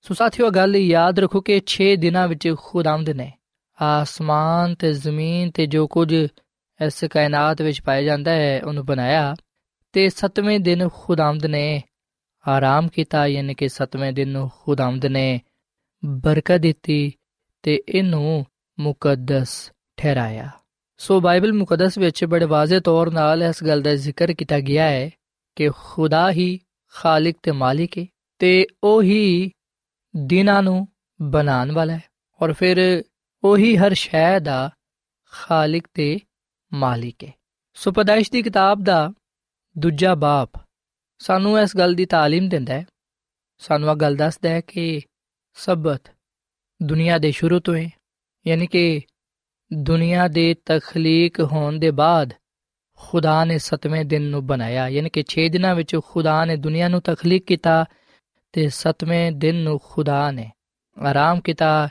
ਸੋ 0.00 0.14
ਸਾਥੀਓ 0.14 0.50
ਗੱਲ 0.50 0.76
ਯਾਦ 0.76 1.18
ਰੱਖੋ 1.18 1.40
ਕਿ 1.40 1.60
6 1.66 1.88
ਦਿਨਾਂ 1.96 2.28
ਵਿੱਚ 2.28 2.54
ਖੁਦਾਵੰਦ 2.58 3.10
ਨੇ 3.10 3.32
ਆਸਮਾਨ 3.78 4.74
ਤੇ 4.74 4.92
ਜ਼ਮੀਨ 4.92 5.50
ਤੇ 5.50 5.66
ਜੋ 5.66 5.86
ਕੁਝ 5.86 6.12
ਇਸ 6.12 7.04
ਕਾਇਨਾਤ 7.04 7.62
ਵਿੱਚ 7.62 7.82
ਪਾਇਆ 7.82 8.02
ਜਾਂਦਾ 8.02 8.30
ਹੈ, 8.30 8.60
ਉਹਨੂੰ 8.62 8.84
ਬਣਾਇਆ 8.86 9.34
ਤੇ 9.92 10.08
ਸਤਵੇਂ 10.08 10.60
ਦਿਨ 10.60 10.88
ਖੁਦਾਵੰਦ 10.88 11.46
ਨੇ 11.46 11.82
ਆਰਾਮ 12.48 12.88
ਕੀਤਾ, 12.88 13.26
ਯਾਨੀ 13.26 13.54
ਕਿ 13.54 13.68
ਸਤਵੇਂ 13.68 14.12
ਦਿਨ 14.12 14.28
ਨੂੰ 14.28 14.50
ਖੁਦਾਵੰਦ 14.62 15.06
ਨੇ 15.06 15.40
ਬਰਕਤ 16.04 16.60
ਦਿੱਤੀ 16.60 17.12
ਤੇ 17.62 17.82
ਇਹਨੂੰ 17.88 18.44
ਮੁਕੱਦਸ 18.79 19.71
ਠਹਿਰਾਇਆ 19.97 20.49
ਸੋ 20.99 21.19
ਬਾਈਬਲ 21.19 21.53
ਮੁਕੱਦਸ 21.53 21.97
ਵਿੱਚ 21.97 22.25
ਬੜੇ 22.25 22.45
ਵਾਜ਼ਿਹ 22.45 22.81
ਤੌਰ 22.81 23.11
ਨਾਲ 23.11 23.43
ਇਸ 23.43 23.63
ਗੱਲ 23.63 23.81
ਦਾ 23.81 23.95
ਜ਼ਿਕਰ 23.95 24.33
ਕੀਤਾ 24.33 24.59
ਗਿਆ 24.59 24.89
ਹੈ 24.89 25.09
ਕਿ 25.55 25.69
ਖੁਦਾ 25.75 26.31
ਹੀ 26.31 26.59
ਖਾਲਿਕ 26.93 27.37
ਤੇ 27.43 27.51
ਮਾਲਿਕ 27.51 27.97
ਹੈ 27.97 28.05
ਤੇ 28.39 28.67
ਉਹ 28.83 29.03
ਹੀ 29.03 29.51
ਦਿਨਾਂ 30.15 30.63
ਨੂੰ 30.63 30.87
ਬਣਾਉਣ 31.21 31.71
ਵਾਲਾ 31.71 31.93
ਹੈ 31.93 32.01
ਔਰ 32.41 32.53
ਫਿਰ 32.53 33.03
ਉਹੀ 33.43 33.77
ਹਰ 33.77 33.93
ਸ਼ੈ 33.93 34.39
ਦਾ 34.39 34.71
ਖਾਲਿਕ 35.33 35.87
ਤੇ 35.93 36.19
ਮਾਲਿਕ 36.73 37.23
ਹੈ 37.23 37.33
ਸੋ 37.77 37.91
ਪਦਾਇਸ਼ 37.91 38.31
ਦੀ 38.31 38.41
ਕਿਤਾਬ 38.41 38.83
ਦਾ 38.83 39.13
ਦੂਜਾ 39.77 40.15
ਬਾਪ 40.15 40.49
ਸਾਨੂੰ 41.19 41.59
ਇਸ 41.59 41.77
ਗੱਲ 41.77 41.95
ਦੀ 41.95 42.03
تعلیم 42.03 42.49
ਦਿੰਦਾ 42.49 42.73
ਹੈ 42.73 42.85
ਸਾਨੂੰ 43.59 43.89
ਇਹ 43.89 43.95
ਗੱਲ 43.95 44.15
ਦੱਸਦਾ 44.15 44.49
ਹੈ 44.49 44.61
ਕਿ 44.61 45.01
ਸਬਤ 45.57 46.11
ਦੁਨੀਆ 46.83 47.17
ਦੇ 47.17 47.31
ਸ਼ੁਰੂ 47.31 47.59
ਤੋਂ 47.59 47.75
ਹੈ 47.75 47.89
ਯਾਨੀ 48.48 48.66
ਕਿ 48.66 49.00
ਦੁਨੀਆ 49.72 50.28
ਦੇ 50.28 50.54
ਤਖਲੀਕ 50.54 51.40
ਹੋਣ 51.40 51.78
ਦੇ 51.78 51.90
ਬਾਅਦ 51.90 52.32
ਖੁਦਾ 52.96 53.44
ਨੇ 53.44 53.58
ਸਤਵੇਂ 53.58 54.04
ਦਿਨ 54.04 54.22
ਨੂੰ 54.22 54.46
ਬਣਾਇਆ। 54.46 54.88
ਯਾਨੀ 54.88 55.10
ਕਿ 55.10 55.24
6 55.28 55.48
ਦਿਨਾਂ 55.48 55.74
ਵਿੱਚ 55.74 55.96
ਖੁਦਾ 56.04 56.44
ਨੇ 56.44 56.56
ਦੁਨੀਆ 56.56 56.88
ਨੂੰ 56.88 57.00
ਤਖਲੀਕ 57.00 57.44
ਕੀਤਾ 57.44 57.84
ਤੇ 58.52 58.68
ਸਤਵੇਂ 58.68 59.32
ਦਿਨ 59.32 59.54
ਨੂੰ 59.54 59.80
ਖੁਦਾ 59.84 60.30
ਨੇ 60.30 60.50
ਆਰਾਮ 61.04 61.40
ਕੀਤਾ। 61.40 61.88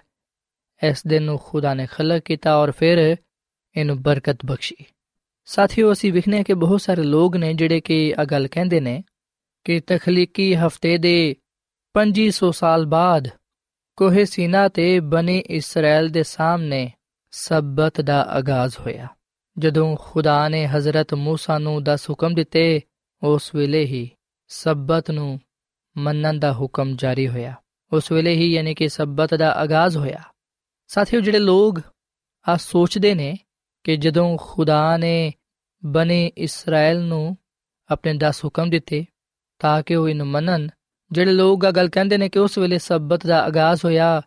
ਇਸ 0.89 1.03
ਦਿਨ 1.07 1.23
ਨੂੰ 1.23 1.39
ਖੁਦਾ 1.43 1.73
ਨੇ 1.73 1.87
ਖਲਕ 1.91 2.23
ਕੀਤਾ 2.23 2.55
ਔਰ 2.55 2.71
ਫਿਰ 2.71 3.15
ਇਹਨੂੰ 3.77 4.01
ਬਰਕਤ 4.01 4.45
ਬਖਸ਼ੀ। 4.45 4.75
ਸਾਥੀਓ, 5.45 5.93
ਅਸੀਂ 5.93 6.13
ਵਿਖਨੇ 6.13 6.43
ਕਿ 6.43 6.53
ਬਹੁਤ 6.53 6.81
ਸਾਰੇ 6.81 7.01
ਲੋਕ 7.01 7.35
ਨੇ 7.35 7.53
ਜਿਹੜੇ 7.53 7.81
ਕਿ 7.81 8.09
ਇਹ 8.09 8.25
ਗੱਲ 8.25 8.47
ਕਹਿੰਦੇ 8.47 8.79
ਨੇ 8.79 9.03
ਕਿ 9.63 9.79
ਤਖਲੀਕੀ 9.79 10.55
ਹਫ਼ਤੇ 10.55 10.97
ਦੇ 10.97 11.35
2500 11.93 12.51
ਸਾਲ 12.51 12.85
ਬਾਅਦ 12.85 13.27
ਕੋਹੇ 13.96 14.24
ਸੀਨਾ 14.24 14.68
ਤੇ 14.68 15.00
ਬਨੇ 15.00 15.38
ਇਸਰਾਇਲ 15.38 16.08
ਦੇ 16.08 16.22
ਸਾਹਮਣੇ 16.22 16.90
ਸਬਤ 17.30 18.00
ਦਾ 18.00 18.22
ਆਗਾਜ਼ 18.22 18.76
ਹੋਇਆ 18.80 19.08
ਜਦੋਂ 19.58 19.96
ਖੁਦਾ 20.00 20.48
ਨੇ 20.48 20.66
ਹਜ਼ਰਤ 20.66 21.14
موسی 21.14 21.58
ਨੂੰ 21.58 21.82
10 21.82 22.06
ਹੁਕਮ 22.10 22.34
ਦਿੱਤੇ 22.34 22.80
ਉਸ 23.22 23.54
ਵੇਲੇ 23.54 23.84
ਹੀ 23.84 24.10
ਸਬਤ 24.48 25.10
ਨੂੰ 25.10 25.40
ਮੰਨਣ 25.98 26.38
ਦਾ 26.38 26.52
ਹੁਕਮ 26.52 26.96
ਜਾਰੀ 26.96 27.28
ਹੋਇਆ 27.28 27.54
ਉਸ 27.92 28.12
ਵੇਲੇ 28.12 28.34
ਹੀ 28.34 28.52
ਯਾਨੀ 28.52 28.74
ਕਿ 28.74 28.88
ਸਬਤ 28.88 29.34
ਦਾ 29.34 29.52
ਆਗਾਜ਼ 29.52 29.96
ਹੋਇਆ 29.96 30.22
ਸਾਥੀਓ 30.88 31.20
ਜਿਹੜੇ 31.20 31.38
ਲੋਕ 31.38 31.80
ਆ 32.48 32.56
ਸੋਚਦੇ 32.56 33.14
ਨੇ 33.14 33.38
ਕਿ 33.84 33.96
ਜਦੋਂ 33.96 34.38
ਖੁਦਾ 34.40 34.96
ਨੇ 34.96 35.32
ਬਨੇ 35.84 36.32
ਇਸਰਾਇਲ 36.36 37.00
ਨੂੰ 37.00 37.36
ਆਪਣੇ 37.90 38.12
10 38.12 38.44
ਹੁਕਮ 38.44 38.70
ਦਿੱਤੇ 38.70 39.04
ਤਾਂ 39.58 39.82
ਕਿ 39.82 39.94
ਉਹ 39.94 40.08
ਇਹਨੂੰ 40.08 40.26
ਮੰਨਣ 40.26 40.68
ਜਿਹੜੇ 41.15 41.31
ਲੋਕ 41.31 41.65
ਆ 41.65 41.71
ਗੱਲ 41.71 41.89
ਕਹਿੰਦੇ 41.89 42.17
ਨੇ 42.17 42.29
ਕਿ 42.29 42.39
ਉਸ 42.39 42.57
ਵੇਲੇ 42.57 42.77
ਸਬਤ 42.77 43.27
ਦਾ 43.27 43.43
ਆਗਾਜ਼ 43.43 43.85
ਹੋਇਆ, 43.85 44.21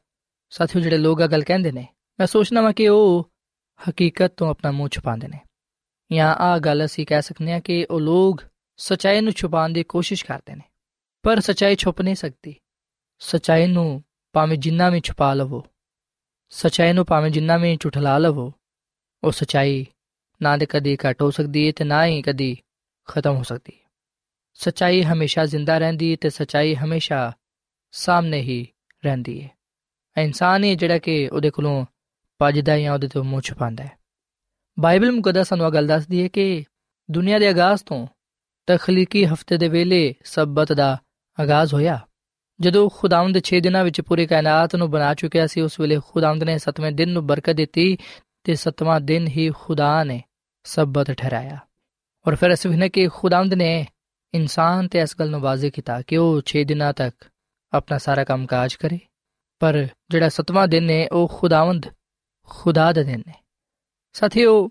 ਸਾਥੀਓ 0.50 0.82
ਜਿਹੜੇ 0.82 0.98
ਲੋਕ 0.98 1.20
ਆ 1.20 1.26
ਗੱਲ 1.26 1.42
ਕਹਿੰਦੇ 1.42 1.72
ਨੇ, 1.72 1.88
ਮੈਂ 2.20 2.26
ਸੋਚਣਾ 2.26 2.60
ਵਾ 2.60 2.72
ਕਿ 2.72 2.88
ਉਹ 2.88 3.30
ਹਕੀਕਤ 3.90 4.32
ਤੋਂ 4.36 4.50
ਆਪਣਾ 4.50 4.70
ਮੂੰਹ 4.70 4.88
ਛੁਪਾਉਂਦੇ 4.88 5.28
ਨੇ। 5.28 5.38
ਜਾਂ 6.12 6.34
ਆ 6.34 6.58
ਗੱਲ 6.58 6.84
ਅਸੀਂ 6.84 7.06
ਕਹਿ 7.06 7.22
ਸਕਨੇ 7.22 7.52
ਆ 7.52 7.60
ਕਿ 7.60 7.86
ਉਹ 7.90 8.00
ਲੋਕ 8.00 8.42
ਸਚਾਈ 8.76 9.20
ਨੂੰ 9.20 9.32
ਛੁਪਾਉਣ 9.32 9.72
ਦੀ 9.72 9.82
ਕੋਸ਼ਿਸ਼ 9.82 10.24
ਕਰਦੇ 10.24 10.54
ਨੇ। 10.54 10.62
ਪਰ 11.22 11.40
ਸਚਾਈ 11.40 11.74
ਛੁਪ 11.74 12.00
ਨਹੀਂ 12.00 12.14
ਸਕਦੀ। 12.14 12.54
ਸਚਾਈ 13.18 13.66
ਨੂੰ 13.66 14.04
ਭਾਵੇਂ 14.32 14.58
ਜਿੰਨਾ 14.58 14.90
ਵੀ 14.90 15.00
ਛੁਪਾ 15.00 15.34
ਲਵੋ, 15.34 15.66
ਸਚਾਈ 16.48 16.92
ਨੂੰ 16.92 17.04
ਭਾਵੇਂ 17.08 17.30
ਜਿੰਨਾ 17.30 17.56
ਵੀ 17.56 17.76
ਝੁਠਲਾ 17.80 18.18
ਲਵੋ, 18.18 18.52
ਉਹ 19.24 19.32
ਸਚਾਈ 19.32 19.86
ਨਾ 20.42 20.56
ਦੇ 20.56 20.66
ਕਦੀ 20.66 20.96
ਘਟ 20.96 21.22
ਹੋ 21.22 21.30
ਸਕਦੀ 21.30 21.66
ਹੈ 21.66 21.72
ਤੇ 21.76 21.84
ਨਾ 21.84 22.06
ਹੀ 22.06 22.22
ਕਦੀ 22.22 22.56
ਖਤਮ 23.08 23.34
ਹੋ 23.34 23.42
ਸਕਦੀ 23.42 23.72
ਹੈ 23.82 23.87
ਸਚਾਈ 24.58 25.02
ਹਮੇਸ਼ਾ 25.02 25.46
ਜ਼ਿੰਦਾ 25.46 25.78
ਰਹਿੰਦੀ 25.78 26.10
ਹੈ 26.10 26.16
ਤੇ 26.20 26.30
ਸਚਾਈ 26.30 26.74
ਹਮੇਸ਼ਾ 26.74 27.32
ਸਾਹਮਣੇ 27.92 28.40
ਹੀ 28.40 28.68
ਰਹਿੰਦੀ 29.04 29.42
ਹੈ 29.42 29.50
ਇਨਸਾਨ 30.16 30.64
ਹੀ 30.64 30.74
ਜਿਹੜਾ 30.74 30.98
ਕਿ 30.98 31.28
ਉਹਦੇ 31.28 31.50
ਕੋਲੋਂ 31.50 31.86
ਭੱਜਦਾ 32.38 32.78
ਜਾਂ 32.78 32.94
ਉਹਦੇ 32.94 33.08
ਤੋਂ 33.08 33.24
ਮੂੰਹ 33.24 33.40
ਛੁਪਾਉਂਦਾ 33.40 33.84
ਹੈ। 33.84 33.92
ਬਾਈਬਲ 34.80 35.12
ਮੁਕੱਦਸ 35.12 35.48
ਸਾਨੂੰ 35.48 35.72
ਗੱਲ 35.72 35.86
ਦੱਸਦੀ 35.86 36.22
ਹੈ 36.22 36.28
ਕਿ 36.28 36.64
ਦੁਨੀਆ 37.10 37.38
ਦੇ 37.38 37.48
ਆਗਾਜ਼ 37.48 37.84
ਤੋਂ 37.84 38.06
ਤਖਲੀਕੀ 38.66 39.24
ਹਫ਼ਤੇ 39.24 39.56
ਦੇ 39.56 39.68
ਵੇਲੇ 39.68 40.14
ਸਬਤ 40.24 40.72
ਦਾ 40.72 41.02
ਆਗਾਜ਼ 41.40 41.74
ਹੋਇਆ। 41.74 42.08
ਜਦੋਂ 42.60 42.90
ਖੁਦਾਵੰਦ 42.94 43.40
6 43.40 43.60
ਦਿਨਾਂ 43.60 43.84
ਵਿੱਚ 43.84 44.00
ਪੂਰੀ 44.00 44.26
ਕਾਇਨਾਤ 44.26 44.76
ਨੂੰ 44.76 44.90
ਬਣਾ 44.90 45.14
ਚੁੱਕਿਆ 45.14 45.46
ਸੀ, 45.46 45.60
ਉਸ 45.60 45.80
ਵੇਲੇ 45.80 46.00
ਖੁਦਾਵੰਦ 46.06 46.44
ਨੇ 46.44 46.58
7ਵੇਂ 46.58 46.92
ਦਿਨ 46.92 47.08
ਨੂੰ 47.08 47.26
ਬਰਕਤ 47.26 47.52
ਦਿੱਤੀ 47.52 47.98
ਤੇ 48.44 48.54
7ਵਾਂ 48.54 49.00
ਦਿਨ 49.00 49.28
ਹੀ 49.28 49.50
ਖੁਦਾ 49.50 50.04
ਨੇ 50.04 50.22
ਸਬਤ 50.64 51.10
ਠਹਿਰਾਇਆ। 51.10 51.58
ਔਰ 52.28 52.34
ਫਿਰ 52.34 52.54
ਅਸੀਂ 52.54 52.70
ਵੇਖਨੇ 52.70 52.88
ਕਿ 52.88 53.08
ਖੁਦਾਵੰਦ 53.08 53.54
ਨੇ 53.54 53.86
ਇਨਸਾਨ 54.34 54.88
ਤੇ 54.88 54.98
ਇਸ 54.98 55.16
ਗੱਲ 55.18 55.30
ਨੂੰ 55.30 55.40
ਵਾਜ਼ਿਹ 55.40 55.70
ਕੀਤਾ 55.70 56.02
ਕਿ 56.02 56.16
ਉਹ 56.16 56.42
6 56.44 56.64
ਦਿਨਾਂ 56.64 56.92
ਤੱਕ 56.92 57.24
ਆਪਣਾ 57.72 57.98
ਸਾਰਾ 57.98 58.24
ਕੰਮ 58.24 58.46
ਕਾਜ 58.46 58.74
ਕਰੇ। 58.74 58.98
ਪਰ 59.60 59.86
ਜਿਹੜਾ 60.10 60.28
ਸਤਵਾਂ 60.28 60.68
ਦਿਨ 60.68 60.90
ਹੈ 60.90 61.08
ਉਹ 61.08 61.28
ਖੁਦਾਵੰਦ, 61.34 61.86
ਖੁਦਾ 62.42 62.92
ਦਾ 62.92 63.02
ਦਿਨ 63.02 63.22
ਹੈ 63.28 63.44
ਸਾਥੀਓ, 64.12 64.70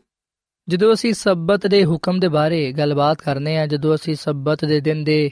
ਜਦੋਂ 0.67 0.93
ਅਸੀਂ 0.93 1.13
ਸਬਤ 1.13 1.67
ਦੇ 1.67 1.85
ਹੁਕਮ 1.85 2.19
ਦੇ 2.19 2.27
ਬਾਰੇ 2.27 2.71
ਗੱਲਬਾਤ 2.71 3.21
ਕਰਨੇ 3.21 3.57
ਆ, 3.57 3.67
ਜਦੋਂ 3.67 3.95
ਅਸੀਂ 3.95 4.15
ਸਬਤ 4.15 4.65
ਦੇ 4.65 4.79
ਦਿਨ 4.79 5.03
ਦੇ 5.03 5.31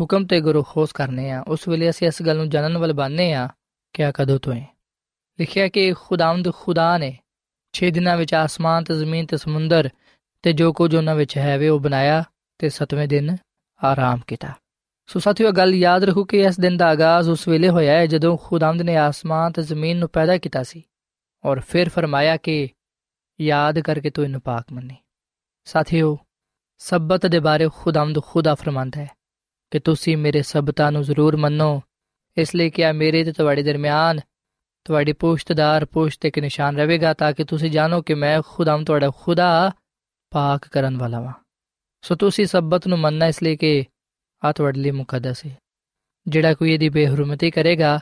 ਹੁਕਮ 0.00 0.26
ਤੇ 0.26 0.40
ਗੁਰੂ 0.40 0.62
ਖੋਸ 0.62 0.92
ਕਰਨੇ 0.92 1.30
ਆ, 1.30 1.44
ਉਸ 1.48 1.68
ਵੇਲੇ 1.68 1.90
ਅਸੀਂ 1.90 2.06
ਇਸ 2.06 2.22
ਗੱਲ 2.22 2.36
ਨੂੰ 2.36 2.48
ਜਾਣਨ 2.48 2.78
ਵਾਲ 2.78 2.92
ਬਣਨੇ 2.92 3.32
ਆ 3.32 3.48
ਕਿ 3.92 4.04
ਆ 4.04 4.10
ਕਦੋਂ 4.10 4.38
ਤੋਂ 4.38 4.54
ਹੈ? 4.54 4.76
ਲਿਖਿਆ 5.40 5.68
ਕਿ 5.68 5.92
ਖੁਦਾਵੰਦ 5.92 6.52
ਖੁਦਾ 6.54 6.98
ਨੇ 6.98 7.18
6 7.72 7.90
ਦਿਨਾਂ 7.90 8.16
ਵਿੱਚ 8.16 8.34
ਆਸਮਾਨ 8.34 8.84
ਤੇ 8.84 8.94
ਜ਼ਮੀਨ 8.94 9.26
ਤੇ 9.26 9.36
ਸਮੁੰਦਰ 9.36 9.88
ਤੇ 10.42 10.52
ਜੋ 10.52 10.72
ਕੁਝ 10.72 10.94
ਉਹਨਾਂ 10.96 11.14
ਵਿੱਚ 11.14 11.38
ਹੈ, 11.38 11.58
ਵੇ 11.58 11.68
ਉਹ 11.68 11.80
ਬਣਾਇਆ 11.80 12.24
ਤੇ 12.58 12.68
7ਵੇਂ 12.68 13.08
ਦਿਨ 13.08 13.36
ਆਰਾਮ 13.84 14.20
ਕੀਤਾ। 14.26 14.48
ਸੋ 15.06 15.18
ਸਾਥੀਓ 15.20 15.50
ਗੱਲ 15.50 15.74
ਯਾਦ 15.74 16.04
ਰੱਖੋ 16.04 16.24
ਕਿ 16.24 16.40
ਇਸ 16.40 16.60
ਦਿਨ 16.60 16.76
ਦਾ 16.76 16.86
ਆਗਾਜ਼ 16.86 17.30
ਉਸ 17.30 17.48
ਵੇਲੇ 17.48 17.68
ਹੋਇਆ 17.68 17.92
ਹੈ 17.92 18.06
ਜਦੋਂ 18.06 18.36
ਖੁਦਾਵੰਦ 18.42 18.82
ਨੇ 18.82 18.96
ਆਸਮਾਨ 18.96 19.52
ਤੇ 19.52 19.62
ਜ਼ਮੀਨ 19.62 19.98
ਨੂੰ 19.98 20.08
ਪੈਦਾ 20.08 20.38
ਕੀਤਾ 20.38 20.62
ਸੀ 20.62 20.82
ਔਰ 21.44 21.60
ਫਿਰ 21.60 21.88
ਫਰਮਾਇਆ 21.88 22.36
ਕਿ 22.36 22.68
ਯਾਦ 23.40 23.78
ਕਰਕੇ 23.78 24.10
ਤੂੰ 24.10 24.24
ਇਹਨੂੰ 24.24 24.40
ਪਾਕ 24.40 24.72
ਮੰਨੇ। 24.72 24.96
ਸਾਥੀਓ, 25.64 26.18
ਸਬਤ 26.78 27.26
ਦੇ 27.26 27.40
ਬਾਰੇ 27.40 27.68
ਖੁਦਾਵੰਦ 27.74 28.22
ਖੁਦਾ 28.22 28.54
ਫਰਮਾਂਦਾ 28.54 29.00
ਹੈ 29.00 29.10
ਕਿ 29.70 29.78
ਤੁਸੀਂ 29.78 30.16
ਮੇਰੇ 30.16 30.42
ਸਬਤਾਂ 30.42 30.92
ਨੂੰ 30.92 31.02
ਜ਼ਰੂਰ 31.02 31.36
ਮੰਨੋ। 31.36 31.82
ਇਸ 32.36 32.54
ਲਈ 32.54 32.70
ਕਿ 32.70 32.84
ਆ 32.84 32.92
ਮੇਰੇ 32.92 33.24
ਤੇ 33.24 33.32
ਤੁਹਾਡੇ 33.32 33.62
ਦਰਮਿਆਨ 33.62 34.20
ਤੁਹਾਡੀ 34.84 35.12
ਪੁਸ਼ਤਦਾਰ 35.12 35.84
ਪੁਸ਼ਤ 35.84 36.24
ਇੱਕ 36.24 36.38
ਨਿਸ਼ਾਨ 36.38 36.76
ਰਹੇਗਾ 36.76 37.14
ਤਾਂ 37.14 37.32
ਕਿ 37.32 37.44
ਤੁਸੀਂ 37.44 37.70
ਜਾਣੋ 37.70 38.02
ਕਿ 38.02 38.14
ਮੈਂ 38.14 38.42
ਖੁਦਾਮ 38.48 38.84
ਤੁਹਾਡਾ 38.84 39.10
ਖੁਦਾ 39.16 39.72
ਪਾਕ 40.30 40.68
ਕਰਨ 40.68 40.96
ਵਾਲਾ 40.96 41.20
ਹਾਂ 41.20 41.32
ਸੋ 42.06 42.14
ਤੁਸੀਂ 42.14 42.44
ਸਬਤ 42.46 42.86
ਨੂੰ 42.88 42.98
ਮੰਨਣਾ 42.98 43.26
ਇਸ 43.26 43.42
ਲਈ 43.42 43.56
ਕਿ 43.56 43.84
ਆ 44.42 44.50
ਤੁਹਾਡੇ 44.52 44.80
ਲਈ 44.80 44.90
ਮੁਕੱਦਸ 44.90 45.44
ਹੈ 45.46 45.56
ਜਿਹੜਾ 46.26 46.54
ਕੋਈ 46.54 46.72
ਇਹਦੀ 46.72 46.88
ਬੇਹਰਮਤੀ 46.88 47.50
ਕਰੇਗਾ 47.50 47.98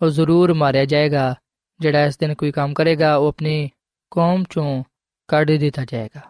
ਉਹ 0.00 0.08
ਜ਼ਰੂਰ 0.08 0.52
ਮਾਰਿਆ 0.54 0.84
ਜਾਏਗਾ 0.84 1.34
ਜਿਹੜਾ 1.80 2.04
ਇਸ 2.06 2.18
ਦਿਨ 2.18 2.34
ਕੋਈ 2.34 2.50
ਕੰਮ 2.52 2.74
ਕਰੇਗਾ 2.74 3.16
ਉਹ 3.16 3.28
ਆਪਣੀ 3.28 3.70
ਕੌਮ 4.12 4.44
ਚੋਂ 4.50 4.82
ਕੱਢ 5.28 5.50
ਦਿੱਤਾ 5.50 5.84
ਜਾਏਗਾ 5.84 6.20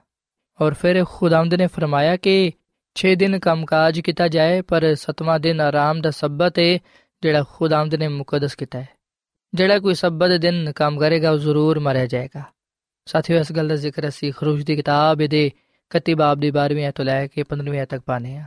ਔਰ 0.60 0.74
ਫਿਰ 0.74 1.04
ਖੁਦਾਵੰਦ 1.04 1.54
ਨੇ 1.54 1.66
ਫਰਮਾਇਆ 1.66 2.16
ਕਿ 2.16 2.36
6 2.96 3.16
ਦਿਨ 3.16 3.38
ਕੰਮਕਾਜ 3.38 4.00
ਕੀਤਾ 4.00 4.28
ਜਾਏ 4.28 4.62
ਪਰ 4.62 4.88
7ਵਾਂ 5.02 5.38
ਦਿਨ 5.40 5.60
ਆਰਾਮ 5.60 6.00
ਦਾ 6.00 6.10
ਸਬਤ 6.10 6.58
ਹੈ 6.58 6.78
ਜਿਹੜਾ 7.22 7.44
ਖੁਦਾਵੰਦ 7.50 7.94
ਨੇ 7.94 8.08
ਮੁਕੱਦਸ 8.08 8.54
ਕੀਤਾ 8.54 8.80
ਹੈ 8.80 8.88
ਜਿਹੜਾ 9.52 9.78
ਕੋਈ 9.78 9.94
ਸਬਤ 9.94 10.28
ਦੇ 10.28 10.38
ਦਿਨ 10.38 10.72
ਕੰਮ 10.76 10.98
ਕਰੇਗਾ 10.98 11.30
ਉਹ 11.30 11.38
ਜ਼ਰੂਰ 11.38 11.78
ਮਾਰਿਆ 11.80 12.06
ਜਾਏਗਾ 12.06 12.42
ਸਾਥੀਓ 13.06 13.38
ਇਸ 13.38 13.52
ਗੱਲ 13.52 13.68
ਦਾ 13.68 13.76
ਜ਼ਿਕਰ 13.76 14.08
ਅਸੀਂ 14.08 14.32
ਖਰੂਜ 14.32 14.62
ਦੀ 14.62 14.76
ਕਿਤਾਬ 14.76 15.26
ਦੇ 15.26 15.50
31 15.91 16.15
ਬਾਬ 16.15 16.39
ਦੀ 16.39 16.51
12ਵੀਂ 16.51 16.83
ਆਇਤ 16.85 16.95
ਤੋਂ 16.95 17.05
ਲੈ 17.05 17.25
ਕੇ 17.27 17.43
15ਵੀਂ 17.49 17.79
ਆਇਤ 17.79 17.89
ਤੱਕ 17.89 18.03
ਪਾਣੇ 18.05 18.37
ਆ 18.37 18.45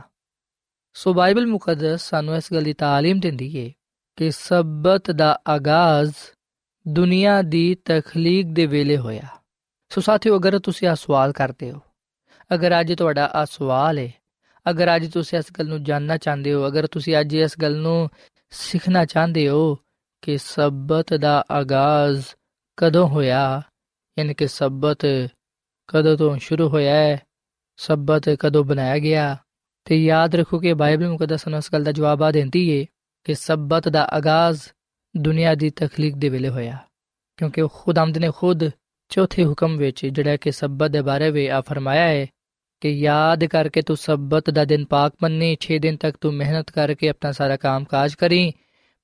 ਸੋ 0.95 1.13
ਬਾਈਬਲ 1.13 1.45
ਮੁਕੱਦਸ 1.45 2.09
ਸਾਨੂੰ 2.09 2.35
ਇਸ 2.35 2.51
ਗੱਲ 2.53 2.63
ਦੀ 2.63 2.73
تعلیم 2.83 3.19
ਦਿੰਦੀ 3.19 3.49
ਹੈ 3.57 3.71
ਕਿ 4.17 4.29
ਸਬਤ 4.31 5.11
ਦਾ 5.11 5.37
ਆਗਾਜ਼ 5.49 6.13
ਦੁਨੀਆ 6.85 7.41
ਦੀ 7.41 7.65
ਤਖਲੀਕ 7.85 8.53
ਦੇ 8.53 8.65
ਵੇਲੇ 8.65 8.97
ਹੋਇਆ 8.97 9.27
ਸੋ 9.91 10.01
ਸਾਥੀਓ 10.01 10.37
ਅਗਰ 10.37 10.59
ਤੁਸੀਂ 10.59 10.87
ਆ 10.87 10.93
ਸਵਾਲ 10.95 11.31
ਕਰਦੇ 11.31 11.71
ਹੋ 11.71 11.79
ਅਗਰ 12.51 12.79
ਅੱਜ 12.79 12.93
ਤੁਹਾਡਾ 12.93 13.29
ਆ 13.33 13.43
ਸਵਾਲ 13.45 13.99
ਹੈ 13.99 14.11
ਅਗਰ 14.65 14.95
ਅੱਜ 14.95 15.07
ਤੁਸੀਂ 15.11 15.37
ਇਸ 15.39 15.51
ਗੱਲ 15.59 15.67
ਨੂੰ 15.67 15.83
ਜਾਨਣਾ 15.83 16.17
ਚਾਹੁੰਦੇ 16.17 16.53
ਹੋ 16.53 16.67
ਅਗਰ 16.67 16.87
ਤੁਸੀਂ 16.87 17.19
ਅੱਜ 17.19 17.35
ਇਸ 17.35 17.55
ਗੱਲ 17.61 17.77
ਨੂੰ 17.77 18.09
ਸਿੱਖਣਾ 18.53 19.05
ਚਾਹੁੰਦੇ 19.05 19.47
ਹੋ 19.49 19.77
ਕਿ 20.23 20.37
ਸਬਤ 20.37 21.13
ਦਾ 21.13 21.43
ਆਗਾਜ਼ 21.51 22.25
ਕਦੋਂ 22.77 23.07
ਹੋਇਆ 23.07 23.61
ਯਾਨੀ 24.17 24.33
ਕਿ 24.33 24.47
ਸਬਤ 24.47 25.05
ਕਦੋਂ 25.89 26.15
ਤੋਂ 26.17 26.37
ਸ਼ੁਰੂ 26.37 26.69
ਹੋਇਆ 26.69 26.93
ਹੈ 26.95 27.19
ਸਬਤ 27.80 28.28
ਕਦੋਂ 28.40 28.64
ਬਣਾਇਆ 28.64 28.98
ਗਿਆ? 28.98 29.36
ਤੇ 29.86 29.96
ਯਾਦ 29.96 30.34
ਰੱਖੋ 30.34 30.58
ਕਿ 30.58 30.72
ਬਾਈਬਲ 30.74 31.08
ਮੁਕੱਦਸ 31.08 31.46
ਨੂੰ 31.48 31.58
ਇਸ 31.58 31.72
ਗੱਲ 31.72 31.84
ਦਾ 31.84 31.92
ਜਵਾਬ 31.92 32.22
ਆ 32.22 32.30
ਦਿੰਦੀ 32.30 32.68
ਏ 32.70 32.84
ਕਿ 33.26 33.34
ਸਬਤ 33.34 33.88
ਦਾ 33.88 34.02
ਆਗਾਜ਼ 34.12 34.60
ਦੁਨੀਆ 35.14 35.54
ਦੀ 35.54 35.70
ਤਖਲੀਕ 35.70 36.16
ਦੇ 36.16 36.28
ਵੇਲੇ 36.28 36.48
ਹੋਇਆ, 36.48 36.76
ਕਿਉਂਕਿ 37.38 37.62
ਖੁਦਾਮਦ 37.74 38.18
ਨੇ 38.18 38.30
ਖੁਦ 38.36 38.68
ਚੌਥੇ 39.10 39.44
ਹੁਕਮ 39.44 39.76
ਵਿੱਚ 39.76 40.04
ਜਿਹੜਾ 40.06 40.36
ਕਿ 40.36 40.52
ਸਬਤ 40.52 40.90
ਦੇ 40.90 41.02
ਬਾਰੇ 41.02 41.30
ਵਿੱਚ 41.30 41.50
ਆ 41.50 41.60
ਫਰਮਾਇਆ 41.60 42.08
ਹੈ 42.08 42.26
ਕਿ 42.82 42.90
ਯਾਦ 42.90 43.44
ਕਰਕੇ 43.44 43.82
ਤੂੰ 43.82 43.96
ਸਬਤ 43.96 44.50
ਦਾ 44.50 44.64
ਦਿਨ 44.64 44.84
ਪਾਕ 44.84 45.14
ਮੰਨੀ 45.22 45.50
6 45.64 45.78
ਦਿਨ 45.78 45.96
ਤੱਕ 45.96 46.16
ਤੂੰ 46.20 46.32
ਮਿਹਨਤ 46.34 46.70
ਕਰਕੇ 46.70 47.08
ਆਪਣਾ 47.08 47.32
ਸਾਰਾ 47.32 47.56
ਕੰਮ 47.56 47.84
ਕਾਜ 47.86 48.14
ਕਰੀ, 48.14 48.52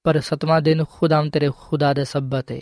ਪਰ 0.05 0.21
ਸਤਵਾਂ 0.21 0.61
ਦਿਨ 0.61 0.85
ਖੁਦਾਮ 0.91 1.31
ਤੇਰੇ 1.31 1.51
ਖੁਦਾ 1.59 1.93
ਦਾ 1.95 2.05
ਸਬਤ 2.05 2.53
ਹੈ 2.53 2.61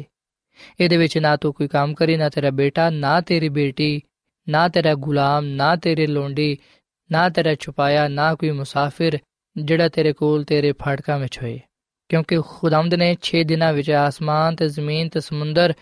ਇਹਦੇ 0.80 0.96
ਵਿੱਚ 0.96 1.18
ਨਾ 1.18 1.36
ਤੂੰ 1.36 1.52
ਕੋਈ 1.54 1.68
ਕੰਮ 1.68 1.94
ਕਰੀ, 1.94 2.16
ਨਾ 2.16 2.28
ਤੇਰਾ 2.28 2.50
ਬੇਟਾ, 2.52 2.90
ਨਾ 2.90 3.20
ਤੇਰੀ 3.20 3.48
ਬੇਟੀ 3.50 4.02
ਨਾ 4.48 4.68
ਤੇਰਾ 4.68 4.94
ਗੁਲਾਮ, 4.94 5.44
ਨਾ 5.44 5.76
ਤੇਰੇ 5.76 6.06
ਲੋਂਡੀ, 6.06 6.58
ਨਾ 7.10 7.28
ਤੇਰਾ 7.28 7.54
ਛੁਪਾਇਆ, 7.54 8.08
ਨਾ 8.08 8.34
ਕੋਈ 8.34 8.50
ਮੁਸਾਫਿਰ 8.50 9.18
ਜਿਹੜਾ 9.56 9.88
ਤੇਰੇ 9.88 10.12
ਕੋਲ 10.12 10.44
ਤੇਰੇ 10.44 10.72
ਫਾਟਕਾਂ 10.72 11.18
ਵਿੱਚ 11.18 11.42
ਹੋਏ। 11.42 11.60
ਕਿਉਂਕਿ 12.08 12.40
ਖੁਦਾਮਦ 12.40 12.94
ਨੇ 12.94 13.16
6 13.20 13.44
ਦਿਨਾਂ 13.44 13.72
ਵਿੱਚ 13.72 13.90
ਆਸਮਾਨ 13.90 14.56
ਤੇ 14.56 14.68
ਜ਼ਮੀਨ 14.68 15.08
ਤੇ 15.08 15.20
ਸਮੁੰਦਰ 15.20 15.74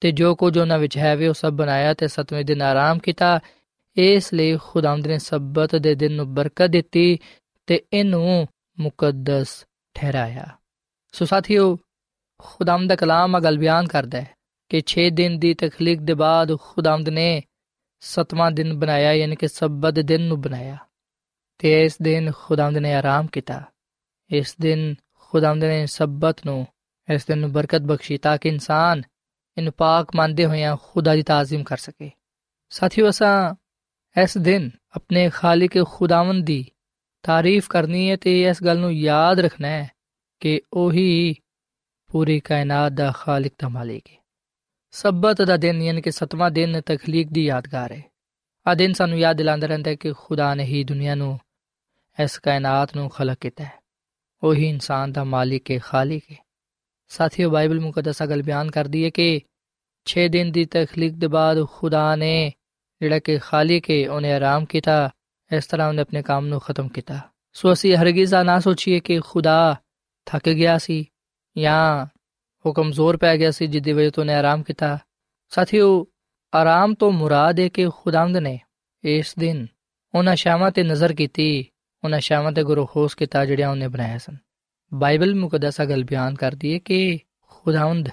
ਤੇ 0.00 0.12
ਜੋ 0.12 0.34
ਕੁਝ 0.34 0.58
ਉਹਨਾਂ 0.58 0.78
ਵਿੱਚ 0.78 0.98
ਹੈ, 0.98 1.16
ਵੀ 1.16 1.26
ਉਹ 1.26 1.34
ਸਭ 1.34 1.50
ਬਣਾਇਆ 1.50 1.94
ਤੇ 1.94 2.08
ਸਤਵੇਂ 2.08 2.44
ਦਿਨ 2.44 2.62
ਆਰਾਮ 2.62 2.98
ਕੀਤਾ। 2.98 3.40
ਇਸ 3.96 4.34
ਲਈ 4.34 4.56
ਖੁਦਾਮਦ 4.56 5.06
ਨੇ 5.06 5.18
ਸਬਤ 5.18 5.76
ਦੇ 5.76 5.94
ਦਿਨ 5.94 6.12
ਨੂੰ 6.12 6.34
ਬਰਕਤ 6.34 6.66
ਦਿੱਤੀ 6.66 7.18
ਤੇ 7.66 7.82
ਇਹਨੂੰ 7.92 8.48
ਮੁਕੱਦਸ 8.80 9.66
ਠਹਿਰਾਇਆ। 9.94 10.46
ਸੋ 11.12 11.24
ਸਾਥੀਓ 11.24 11.78
ਖੁਦਾਮਦ 12.38 12.88
ਦਾ 12.88 12.96
ਕਲਾਮ 12.96 13.38
ਅਗਲ 13.38 13.58
ਬਿਆਨ 13.58 13.86
ਕਰਦਾ 13.86 14.20
ਹੈ 14.20 14.30
ਕਿ 14.68 14.82
6 14.86 15.10
ਦਿਨ 15.10 15.38
ਦੀ 15.38 15.54
ਤਖਲੀਕ 15.54 16.00
ਦੇ 16.00 16.14
ਬਾਅਦ 16.14 16.58
ਖੁਦਾਮਦ 16.58 17.08
ਨੇ 17.08 17.42
ਸਤਵਾਂ 17.98 18.50
ਦਿਨ 18.50 18.78
ਬਣਾਇਆ, 18.78 19.12
ਯਾਨੀ 19.12 19.36
ਕਿ 19.36 19.48
ਸਬਤ 19.48 19.92
ਦਿਨ 19.92 20.20
ਨੂੰ 20.20 20.40
ਬਣਾਇਆ। 20.40 20.76
ਤੇ 21.58 21.84
ਇਸ 21.84 21.98
ਦਿਨ 22.02 22.30
ਖੁਦਾਮਦ 22.38 22.76
ਨੇ 22.76 22.94
ਆਰਾਮ 22.94 23.26
ਕੀਤਾ। 23.26 23.62
ਇਸ 24.30 24.56
ਦਿਨ 24.60 24.94
ਖੁਦਾਮਦ 25.14 25.64
ਨੇ 25.64 25.86
ਸਬਤ 25.86 26.46
ਨੂੰ, 26.46 26.66
ਇਸ 27.14 27.26
ਦਿਨ 27.26 27.38
ਨੂੰ 27.38 27.52
ਬਰਕਤ 27.52 27.80
ਬਖਸ਼ੀ 27.80 28.18
ਤਾਂ 28.18 28.38
ਕਿ 28.38 28.48
ਇਨਸਾਨ 28.48 29.02
ਇਹਨੂੰ 29.58 29.72
ਪਾਕ 29.72 30.16
ਮੰਨਦੇ 30.16 30.46
ਹੋਇਆਂ 30.46 30.76
ਖੁਦਾ 30.82 31.14
ਦੀ 31.14 31.22
ਤਾਜ਼ੀਮ 31.22 31.64
ਕਰ 31.64 31.76
ਸਕੇ। 31.76 32.10
ਸਾਥੀਓ, 32.70 33.08
ਅਸਾਂ 33.08 33.54
ਇਸ 34.22 34.38
ਦਿਨ 34.38 34.70
ਆਪਣੇ 34.96 35.30
ਖਾਲਿਕ 35.30 35.84
ਖੁਦਾਵੰਦ 35.84 36.46
ਦੀ 36.46 36.70
ਤਾਰੀਫ 37.22 37.68
ਕਰਨੀ 37.68 38.10
ਹੈ 38.10 38.16
ਤੇ 38.16 38.42
ਇਸ 38.42 38.62
ਗੱਲ 38.64 38.78
ਨੂੰ 38.78 38.92
ਯਾਦ 38.92 39.40
ਰੱਖਣਾ 39.40 39.68
ਹੈ 39.68 39.90
ਕਿ 40.40 40.60
ਉਹੀ 40.72 41.36
ਪੂਰੀ 42.06 42.40
ਕਾਇਨਾਤ 42.40 42.92
ਦਾ 42.92 43.12
ਖਾਲਿਕ 43.12 43.52
ਤੇ 43.58 43.66
ਮਾਲਿਕ 43.66 44.06
ਹੈ। 44.10 44.15
ਸਬਤ 44.96 45.42
ਦਾ 45.42 45.56
ਦਿਨ, 45.56 45.82
ਯਾਨੀ 45.82 46.02
ਕਿ 46.02 46.10
ਸਤਵਾਂ 46.10 46.50
ਦਿਨ 46.50 46.80
ਤਖਲੀਕ 46.80 47.28
ਦੀ 47.32 47.44
ਯਾਦਗਾਰ 47.44 47.92
ਹੈ। 47.92 48.04
ਆ 48.66 48.74
ਦਿਨ 48.74 48.92
ਸਾਨੂੰ 48.92 49.18
ਯਾਦ 49.18 49.36
ਦਿਲਾਉਂਦਾ 49.36 49.66
ਰਹਿੰਦਾ 49.66 49.90
ਹੈ 49.90 49.94
ਕਿ 49.94 50.12
ਖੁਦਾ 50.12 50.54
ਨੇ 50.54 50.64
ਹੀ 50.64 50.84
ਦੁਨੀਆ 50.84 51.14
ਨੂੰ 51.14 51.40
ਇਸ 52.22 52.38
ਕਾਇਨਾਤ 52.38 52.96
ਨੂੰ 52.96 53.08
ਖਲਕ 53.08 53.38
ਕੀਤਾ 53.40 53.64
ਹੈ। 53.64 53.72
ਉਹੀ 54.42 54.68
ਇਨਸਾਨ 54.68 55.12
ਦਾ 55.12 55.24
ਮਾਲਿਕ 55.24 55.70
ਹੈ, 55.70 55.78
ਖਾਲਿਕ 55.78 56.24
ਹੈ। 56.32 56.46
ਸਾਥੀਓ, 57.08 57.50
ਬਾਈਬਲ 57.50 57.80
ਮੁਕੱਦਸ 57.80 58.22
ਅਗਲ 58.22 58.42
ਬਿਆਨ 58.42 58.70
ਕਰਦੀ 58.70 59.04
ਹੈ 59.04 59.10
ਕਿ 59.10 59.40
6 60.04 60.28
ਦਿਨ 60.28 60.52
ਦੀ 60.52 60.64
ਤਖਲੀਕ 60.64 61.12
ਦੇ 61.12 61.26
ਬਾਅਦ 61.26 61.66
ਖੁਦਾ 61.66 62.16
ਨੇ 62.16 62.52
ਜਿਹੜਾ 63.00 63.18
ਕਿ 63.18 63.38
ਖਾਲਿਕ 63.38 63.90
ਹੈ, 63.90 64.10
ਉਹਨੇ 64.10 64.32
ਆਰਾਮ 64.32 64.64
ਕੀਤਾ, 64.64 65.10
ਇਸ 65.56 65.66
ਤਰ੍ਹਾਂ 65.66 65.88
ਉਹਨੇ 65.88 66.02
ਆਪਣੇ 66.02 66.22
ਕੰਮ 66.22 66.46
ਨੂੰ 66.46 66.60
ਖਤਮ 66.60 66.88
ਕੀਤਾ। 66.88 67.18
ਸੋ 67.52 67.72
ਅਸੀਂ 67.72 67.96
ਹਰਗਿਜ਼ 67.96 68.34
ਨਾ 68.34 68.60
ਸੋਚੀਏ 68.60 69.00
ਕਿ 69.00 69.20
ਖੁਦਾ 69.20 69.80
ਥੱਕ 70.26 70.48
ਗਿਆ 70.48 70.78
ਸੀ 70.78 71.04
ਜਾਂ 71.58 72.06
ਉਹ 72.66 72.74
ਕਮਜ਼ੋਰ 72.74 73.16
ਪੈ 73.16 73.38
ਗਿਆ 73.38 73.50
ਸੀ 73.50 73.66
ਜਿੱਦੀ 73.66 73.92
ਵਜ੍ਹਾ 73.92 74.10
ਤੋਂ 74.10 74.22
ਉਹਨੇ 74.22 74.34
ਆਰਾਮ 74.34 74.62
ਕੀਤਾ। 74.62 74.98
ਸਾਥੀਓ, 75.48 76.06
ਆਰਾਮ 76.54 76.94
ਤੋਂ 76.94 77.12
ਮੁਰਾਦ 77.12 77.60
ਹੈ 77.60 77.68
ਕਿ 77.68 77.88
ਖੁਦਾਵੰਦ 77.88 78.36
ਨੇ 78.36 78.60
ਇਸ 79.04 79.34
ਦਿਨ 79.38 79.66
ਉਹਨਾਂ 80.14 80.36
ਸ਼ਾਮਾਂ 80.36 80.70
ਤੇ 80.70 80.82
ਨਜ਼ਰ 80.82 81.12
ਕੀਤੀ, 81.12 81.66
ਉਹਨਾਂ 82.04 82.20
ਸ਼ਾਮਾਂ 82.20 82.52
ਤੇ 82.52 82.62
ਗੁਰੂ 82.62 82.86
ਖੋਸ 82.86 83.14
ਕੀਤਾ 83.14 83.44
ਜਿਹੜਿਆਂ 83.44 83.70
ਉਹਨੇ 83.70 83.88
ਬਣਾਇਆ 83.88 84.18
ਸਨ। 84.18 84.36
ਬਾਈਬਲ 84.94 85.34
ਮੁਕੱਦਸਾ 85.34 85.84
ਗੱਲ 85.84 86.04
ਬਿਆਨ 86.04 86.34
ਕਰਦੀ 86.34 86.74
ਹੈ 86.74 86.78
ਕਿ 86.78 87.18
ਖੁਦਾਵੰਦ 87.42 88.08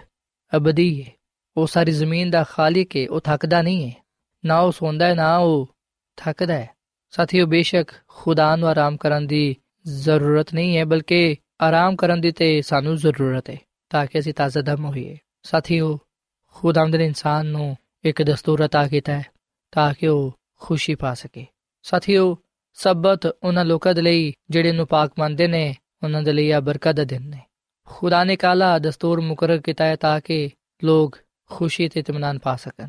ਅਬਦੀ 0.56 1.04
ਹੈ। 1.04 1.12
ਉਹ 1.58 1.68
ਸਾਰੀ 1.68 1.92
ਜ਼ਮੀਨ 1.92 2.30
ਦਾ 2.30 2.44
ਖਾਲਿਕ 2.44 2.98
ਹੈ, 2.98 3.10
ਉਹ 3.10 3.22
ਥੱਕਦਾ 3.22 3.62
ਨਹੀਂ 3.62 3.92
ਹੈ। 3.92 4.06
ਨਾ 4.46 4.60
ਉਹ 4.60 4.72
ਸੌਂਦਾ 4.72 5.06
ਹੈ, 5.06 5.14
ਨਾ 5.14 5.38
ਉਹ 5.38 5.76
ਥੱਕਦਾ 6.18 6.54
ਹੈ। 6.54 6.70
ਸਾਥੀਓ, 7.10 7.46
ਬੇਸ਼ੱਕ 7.46 7.92
ਖੁਦਾ 8.08 8.56
ਨੂੰ 8.56 8.70
ਆਰਾਮ 8.70 8.98
ਕਰਨ 8.98 9.28
ਦੀ 9.28 9.56
ਜ਼ਰੂਰਤ 9.88 10.54
ਨਹੀਂ 10.54 10.78
ਹੈ, 10.78 10.86
ਬਲਕਿ 10.86 11.36
ਆਰਾਮ 11.62 11.96
ਕਰਨ 11.96 12.22
ਦੀ 12.22 12.32
ਤੇ 12.32 12.62
ਸਾਨੂੰ 12.62 12.98
ਜ਼ਰੂਰਤ 12.98 13.50
ਹੈ। 13.50 13.58
ਤਾਂ 13.93 14.07
ਕਿ 14.07 14.19
ਅਸੀਂ 14.19 14.35
ਤਾਜ਼ਾ 14.35 14.61
ਦਮ 14.61 14.85
ਹੋਈਏ 14.85 15.19
ਸਾਥੀਓ 15.43 15.99
ਖੁਦਾਵੰਦ 16.49 16.97
ਨੇ 16.97 17.05
ਇਨਸਾਨ 17.05 17.47
ਨੂੰ 17.47 17.77
ਇੱਕ 18.05 18.23
ਦਸਤੂਰ 18.23 18.63
عطا 18.63 18.89
ਕੀਤਾ 18.91 19.13
ਹੈ 19.13 19.25
ਤਾਂ 19.71 19.95
ਕਿ 19.95 20.07
ਉਹ 20.07 20.33
ਖੁਸ਼ੀ 20.57 20.95
ਪਾ 20.95 21.15
ਸਕੇ 21.15 21.47
ਸਾਥੀਓ 21.85 22.37
ਸਬਤ 22.75 23.27
ਉਹਨਾਂ 23.27 23.65
ਲੋਕਾਂ 23.65 23.95
ਦੇ 23.95 24.03
ਲਈ 24.03 24.33
ਜਿਹੜੇ 24.51 24.73
ਨੂੰ 24.73 24.87
ਪਾਕ 24.87 25.13
ਮੰਨਦੇ 25.19 25.47
ਨੇ 25.47 25.75
ਉਹਨਾਂ 26.03 26.23
ਦੇ 26.23 26.33
ਲਈ 26.33 26.51
ਆ 26.51 26.61
ਬਰਕਤ 26.61 26.95
ਦਾ 26.95 27.05
ਦਿਨ 27.05 27.23
ਨੇ 27.23 27.41
ਖੁਦਾ 27.85 28.25
ਨੇ 28.25 28.37
ਕਾਲਾ 28.37 28.79
ਦਸਤੂਰ 28.79 29.21
ਮੁਕਰਰ 29.21 29.59
ਕੀਤਾ 29.59 29.85
ਹੈ 29.85 29.97
ਤਾਂ 29.97 30.21
ਕਿ 30.21 30.51
ਲੋਕ 30.85 31.19
ਖੁਸ਼ੀ 31.47 31.89
ਤੇ 31.89 32.01
ਇਤਮਾਨ 32.01 32.39
ਪਾ 32.39 32.57
ਸਕਣ 32.57 32.89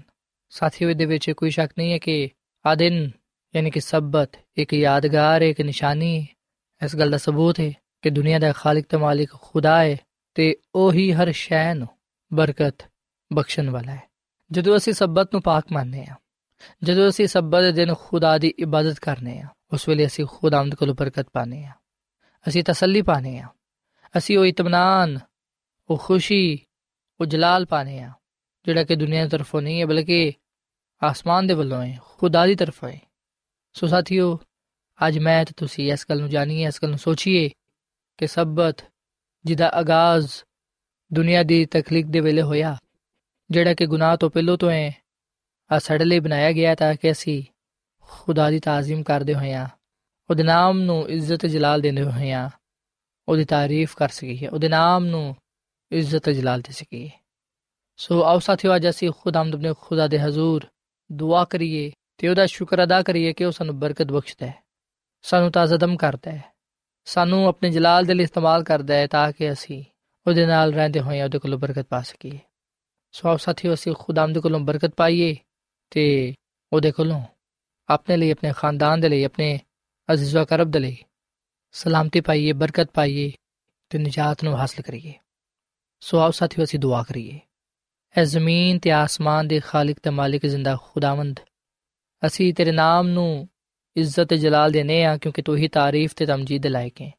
ਸਾਥੀਓ 0.50 0.89
ਇਹਦੇ 0.89 1.06
ਵਿੱਚ 1.06 1.32
ਕੋਈ 1.32 1.50
ਸ਼ੱਕ 1.50 1.72
ਨਹੀਂ 1.78 1.93
ਹੈ 1.93 1.98
ਕਿ 1.98 2.30
ਆ 2.65 2.76
ਦਿਨ 2.76 3.12
ਯਾਨੀ 3.56 3.72
ਕਿ 3.72 3.80
ਸਬਤ 3.80 4.30
ਇੱਕ 4.58 4.74
ਯਾਦਗਾਰ 4.74 5.41
ਇੱਕ 5.41 5.62
ਨਿਸ਼ਾਨੀ 5.62 6.22
ਹੈ 6.22 6.86
ਇਸ 6.86 6.95
ਗੱਲ 6.95 7.12
ਦਾ 7.12 7.17
ਸਬੂਤ 7.17 7.60
ਹੈ 7.60 7.72
ਕਿ 8.02 8.10
ਦੁਨੀਆ 8.10 8.39
ਦਾ 8.39 8.52
ਖਾਲਕ 8.52 8.86
ਤੇ 8.89 8.98
ਮਾਲਿਕ 8.98 9.30
ਖੁਦਾ 9.32 9.84
ਹੈ 9.84 9.98
ਤੇ 10.37 10.55
ਉਹੀ 10.75 11.12
ਹਰ 11.12 11.33
ਸ਼ੈ 11.33 11.75
ਨੂੰ 11.75 11.88
ਬਰਕਤ 12.31 12.85
ਬਖਸ਼ਣ 13.31 13.70
ਵਾਲਾ 13.70 13.94
ਹੈ। 13.94 14.03
ਜਦੋਂ 14.51 14.77
ਅਸੀਂ 14.77 14.92
ਸਬਤ 14.92 15.33
ਨੂੰ 15.33 15.42
ਪਾਕ 15.42 15.73
ਮੰਨਦੇ 15.73 16.05
ਹਾਂ, 16.07 16.16
ਜਦੋਂ 16.83 17.09
ਅਸੀਂ 17.09 17.27
ਸਬਤ 17.27 17.62
ਦੇ 17.62 17.73
ਦਿਨ 17.73 17.94
ਖੁਦਾ 17.94 18.37
ਦੀ 18.38 18.49
ਇਬਾਦਤ 18.59 18.99
ਕਰਨੇ 18.99 19.38
ਆ 19.40 19.49
ਉਸ 19.73 19.88
ਵੇਲੇ 19.88 20.07
ਅਸੀਂ 20.07 20.25
ਖੁਦਾਵੰਦ 20.27 20.75
ਕੋਲੋਂ 20.75 20.94
ਬਰਕਤ 20.94 21.29
ਪਾਣੇ 21.33 21.64
ਆ 21.64 21.73
ਅਸੀਂ 22.47 22.64
ਤਸੱਲੀ 22.64 23.03
ਪਾਣੇ 23.03 23.38
ਆ 23.38 23.49
ਅਸੀਂ 24.18 24.38
ਉਹ 24.38 24.44
ਇਤਮਾਨਾਨ 24.47 25.18
ਉਹ 25.90 25.99
ਖੁਸ਼ੀ, 25.99 26.59
ਉਹ 27.20 27.27
ਜਲਾਲ 27.27 27.66
ਪਾਣੇ 27.66 27.99
ਆ 28.01 28.12
ਜਿਹੜਾ 28.66 28.85
ਕਿ 28.85 28.97
ਦੁਨੀਆ 28.97 29.23
ਦੀ 29.25 29.29
ਤਰਫੋਂ 29.29 29.62
ਨਹੀਂ 29.62 29.81
ਹੈ, 29.81 29.87
ਬਲਕਿ 29.87 30.33
ਆਸਮਾਨ 31.03 31.47
ਦੇ 31.47 31.55
ਵੱਲੋਂ 31.55 31.83
ਹੈ, 31.83 31.99
ਖੁਦਾ 32.18 32.47
ਦੀ 32.47 32.55
ਤਰਫੋਂ 32.55 32.88
ਹੈ। 32.88 33.01
ਸੋ 33.75 33.87
ਸਾਥੀਓ, 33.87 34.38
ਅੱਜ 34.99 35.18
ਮੈਂ 35.18 35.44
ਤੇ 35.44 35.53
ਤੁਸੀਂ 35.57 35.92
ਇਸ 35.92 36.07
ਗੱਲ 36.11 36.20
ਨੂੰ 36.20 36.31
ਜਾਣੀਏ, 36.31 36.66
ਇਸ 36.66 36.79
ਗੱਲ 36.83 36.90
ਨੂੰ 36.90 36.99
ਸੋਚੀਏ 36.99 37.49
ਕਿ 38.18 38.27
ਸਬਤ 38.27 38.85
ਜਿਹਦਾ 39.44 39.68
ਆਗਾਜ਼ 39.68 40.30
ਦੁਨੀਆ 41.12 41.42
ਦੀ 41.42 41.64
ਤਖਲੀਕ 41.66 42.07
ਦੇ 42.07 42.20
ਵੇਲੇ 42.20 42.42
ਹੋਇਆ, 42.42 42.76
ਜਿਹੜਾ 43.50 43.74
ਕਿ 43.74 43.87
ਗੁਨਾਹ 43.87 44.16
ਤੋਂ 44.16 44.30
ਪਹਿਲਾਂ 44.30 44.57
ਤੋਂ 44.57 44.70
ਹੈ 44.70 44.94
ਆ 45.72 45.78
ਸਾਡੇ 45.78 46.04
ਲਈ 46.04 46.20
ਬਣਾਇਆ 46.20 46.52
ਗਿਆ 46.52 46.74
ਤਾਂ 46.74 46.94
ਕਿ 46.94 47.11
ਅਸੀਂ 47.12 47.42
ਖੁਦਾ 48.02 48.50
ਦੀ 48.50 48.59
ਤਾਜ਼ੀਮ 48.61 49.02
ਕਰਦੇ 49.02 49.35
ਹੋਈਆਂ 49.35 49.68
ਉਹਦੇ 50.30 50.42
ਨਾਮ 50.42 50.78
ਨੂੰ 50.80 51.09
ਇੱਜ਼ਤ 51.09 51.46
ਜਲਾਲ 51.46 51.80
ਦਿੰਦੇ 51.80 52.02
ਹੋਈਆਂ 52.02 52.50
ਉਹਦੀ 53.28 53.44
ਤਾਰੀਫ 53.44 53.94
ਕਰ 53.96 54.09
ਸਕੀਏ, 54.09 54.46
ਉਹਦੇ 54.48 54.68
ਨਾਮ 54.68 55.04
ਨੂੰ 55.04 55.37
ਇੱਜ਼ਤ 55.92 56.30
ਜਲਾਲ 56.30 56.61
ਦੇ 56.61 56.72
ਸਕੀਏ। 56.72 57.11
ਸੋ 57.96 58.22
ਆਓ 58.24 58.38
ਸਾਥੀਓ, 58.38 58.76
ਅੱਜ 58.76 58.88
ਅਸੀਂ 58.88 59.11
ਖੁਦਾਮਦ 59.18 59.54
ਆਪਣੇ 59.54 59.74
ਖੁਦਾ 59.80 60.09
ਦੇ 60.09 60.20
ਹਜ਼ੂਰ 60.20 60.66
ਦੁਆ 61.12 61.44
ਕਰੀਏ 61.44 61.90
ਤੇ 62.18 62.28
ਉਹਦਾ 62.28 62.46
ਸ਼ੁਕਰ 62.46 62.83
ਅਦਾ 62.85 63.02
ਕਰੀਏ 63.02 63.33
ਕਿ 63.33 63.44
ਉਹ 63.44 63.52
ਸਾਨੂੰ 63.52 63.78
ਬਰਕਤ 63.78 64.12
ਬਖਸ਼ਦਾ 64.12 64.46
ਹੈ, 64.46 64.54
ਸਾਨੂੰ 65.22 65.52
ਤਾਜ਼ਦਮ 65.52 65.96
ਕਰਦਾ 65.96 66.30
ਹੈ। 66.30 66.54
ਸਾਨੂੰ 67.05 67.47
ਆਪਣੇ 67.47 67.71
ਜਲਾਲ 67.71 68.05
ਦੇ 68.05 68.14
ਲਈ 68.14 68.25
ਇਸਤੇਮਾਲ 68.25 68.62
ਕਰਦਾ 68.64 68.95
ਹੈ 68.95 69.07
ਤਾਂ 69.07 69.33
ਕਿ 69.33 69.53
ਅਸੀਂ 69.53 69.85
ਉਹਦੇ 70.27 70.47
ਨਾਲ 70.47 70.73
ਰਹਿੰਦੇ 70.73 71.01
ਹੋਈਏ 71.01 71.23
ਉਹਦੇ 71.23 71.38
ਕੋਲੋਂ 71.38 71.59
ਬਰਕਤ 71.59 71.87
ਪਾ 71.87 72.01
ਸਕੀਏ। 72.01 72.38
ਸੋ 73.12 73.29
ਆਓ 73.29 73.37
ਸਾਥੀਓ, 73.37 73.75
ਅਸੀਂ 73.75 73.95
ਖੁਦਾਮਦ 73.99 74.38
ਕੋਲੋਂ 74.38 74.61
ਬਰਕਤ 74.61 74.95
ਪਾਈਏ 74.97 75.37
ਤੇ 75.90 76.35
ਉਹਦੇ 76.73 76.93
ਕੋਲੋਂ 76.93 77.23
ਆਪਣੇ 77.88 78.17
ਲਈ, 78.17 78.31
ਆਪਣੇ 78.31 78.53
ਖਾਨਦਾਨ 78.57 79.01
ਦੇ 79.01 79.09
ਲਈ, 79.09 79.25
ਆਪਣੇ 79.25 79.61
ਅਜ਼ੀਜ਼ 80.12 80.37
ਕਰਬ 80.38 80.71
ਦੇ 80.71 80.79
ਲਈ 80.79 80.97
ਸਲਾਮਤੀ 81.73 82.21
ਪਾਈਏ, 82.21 82.53
ਬਰਕਤ 82.53 82.90
ਪਾਈਏ 82.95 83.33
ਤੇ 83.88 83.99
ਨਜਾਤ 83.99 84.45
ਨੂੰ 84.45 84.59
ਹਾਸਲ 84.59 84.83
ਕਰੀਏ। 84.83 85.12
ਸੋ 86.01 86.19
ਆਓ 86.19 86.31
ਸਾਥੀਓ, 86.31 86.64
ਅਸੀਂ 86.64 86.79
ਦੁਆ 86.79 87.03
ਕਰੀਏ। 87.03 87.40
ਐ 88.17 88.25
ਜ਼ਮੀਨ 88.25 88.79
ਤੇ 88.79 88.90
ਆਸਮਾਨ 88.93 89.49
ਦੇ 89.49 89.61
ਖਾਲਕ 89.61 89.97
ਤੇ 90.03 90.11
ਮਾਲਿਕ 90.11 90.47
ਜ਼ਿੰਦਾ 90.47 90.77
ਖੁਦਾਵੰਦ, 90.83 91.40
ਅਸੀਂ 92.27 92.55
ਤੇਰੇ 92.55 92.73
ਨਾਮ 92.73 93.09
ਨੂੰ 93.09 93.49
ਇੱਜ਼ਤ 93.96 94.28
ਤੇ 94.28 94.37
ਜਲਾਲ 94.37 94.72
ਦੇਨੇ 94.72 95.04
ਆ, 95.04 95.16
ਕਿਉਂਕਿ 95.16 95.42
ਤੂੰ 95.42 95.57
ਹੀ 95.57 95.68
ਤਾਰੀਫ 95.68 96.14
ਤੇ 96.16 96.26
ਤਮਜੀਦ 96.26 96.62
ਦੇ 96.62 96.68
ਲਾਇਕ 96.68 97.00
ਹੈ 97.02 97.11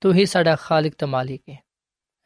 ਤੂੰ 0.00 0.14
ਹੀ 0.14 0.24
ਸਾਡਾ 0.26 0.56
ਖਾਲਕ 0.56 0.94
ਤੇ 0.98 1.06
ਮਾਲਿਕ 1.06 1.42
ਹੈ 1.50 1.58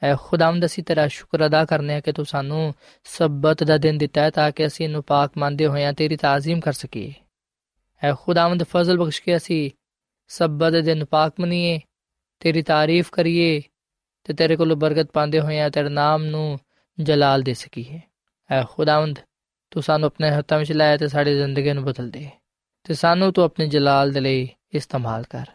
ਐ 0.03 0.15
ਖੁਦਾਵੰਦ, 0.17 0.65
ਅਸੀਂ 0.65 0.85
ਤੇਰਾ 0.85 1.07
ਸ਼ੁਕਰ 1.09 1.47
ਅਦਾ 1.47 1.65
ਕਰਨੇ 1.65 1.95
ਆ 1.95 2.01
ਕਿ 2.01 2.13
ਤੂੰ 2.13 2.25
ਸਾਨੂੰ 2.27 2.75
ਸਬਤ 3.05 3.65
ਦਾ 3.65 3.77
ਦਿਨ 3.79 3.99
ਦਿੱਤਾ 3.99 4.23
ਹੈ, 4.23 4.31
ਤਾਂ 4.31 4.51
ਕਿ 4.53 4.67
ਅਸੀਂ 4.67 4.87
ਇਹਨੂੰ 4.87 5.03
ਪਾਕ 5.03 5.33
ਮੰਨਦੇ 5.39 5.67
ਹੋਇਆਂ 5.67 5.93
ਤੇਰੀ 5.93 6.17
ਤਾਜ਼ੀਮ 6.17 6.61
ਕਰ 6.61 6.73
ਸਕੀਏ। 6.73 7.13
ਐ 8.03 8.13
ਖੁਦਾਵੰਦ, 8.15 8.63
ਫਜ਼ਲ 8.63 8.99
ਬਖਸ਼ 8.99 9.23
ਕੇ 9.23 9.37
ਅਸੀਂ 9.37 9.71
ਸਬਤ 10.31 10.73
ਦੇ 10.73 10.83
ਦਿਨ 10.83 11.05
ਪਾਕ 11.05 11.41
ਮੰਨੀਏ, 11.41 11.81
ਤੇਰੀ 12.41 12.63
ਤਾਰੀਫ 12.63 13.11
ਕਰੀਏ, 13.11 13.61
ਤੇ 14.25 14.35
ਤੇਰੇ 14.35 14.57
ਕੋਲੋਂ 14.57 14.77
ਬਰਕਤ 14.77 15.11
ਪਾਉਂਦੇ 15.13 15.41
ਹੋਇਆਂ 15.41 15.71
ਤੇਰੇ 15.71 15.89
ਨਾਮ 15.89 16.25
ਨੂੰ 16.25 16.59
ਜਲਾਲ 16.99 17.43
ਦੇ 17.43 17.55
ਸਕੀਏ। 17.55 18.01
ਐ 18.51 18.63
ਖੁਦਾਵੰਦ, 18.71 19.19
ਤੂੰ 19.71 19.83
ਸਾਨੂੰ 19.83 20.07
ਆਪਣੇ 20.07 20.31
ਹੱਥਾਂ 20.31 20.59
ਵਿੱਚ 20.59 20.73
ਲਾਇਆ 20.73 20.97
ਤੇ 20.97 21.09
ਸਾਡੀ 21.09 21.37
ਜ਼ਿੰਦਗੀ 21.37 21.73
ਨੂੰ 21.73 21.85
ਬਦਲ 21.85 22.11
ਦੇ। 22.11 22.29
ਤੇ 22.85 22.95
ਸਾਨੂੰ 22.95 23.33
ਤੂੰ 23.33 23.45
ਆਪਣੇ 23.45 23.67
ਜਲਾਲ 23.67 24.13
ਦੇ 24.13 24.21
ਲਈ 24.21 24.49
ਇਸਤੇਮਾਲ 24.73 25.25
ਕਰ। 25.31 25.47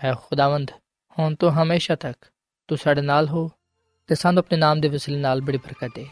ਐ 0.00 0.12
ਖੁਦਾਵੰਦ, 0.14 0.70
ਹੁਣ 1.18 1.34
ਤੋਂ 1.34 1.50
ਹਮੇਸ਼ਾ 1.52 1.94
ਤੱਕ 1.94 2.26
ਤੂੰ 2.68 2.78
ਸਾਡੇ 2.78 3.00
ਨਾਲ 3.00 3.28
ਹੋ 3.28 3.50
ਤੇ 4.08 4.14
ਸਾਨੂੰ 4.14 4.40
ਆਪਣੇ 4.40 4.58
ਨਾਮ 4.58 4.80
ਦੇ 4.80 4.88
ਵਸੀਲੇ 4.88 5.18
ਨਾਲ 5.18 5.40
ਬੜੀ 5.40 5.58
ਬਰਕਤ 5.58 5.94
ਦੇ, 5.94 6.06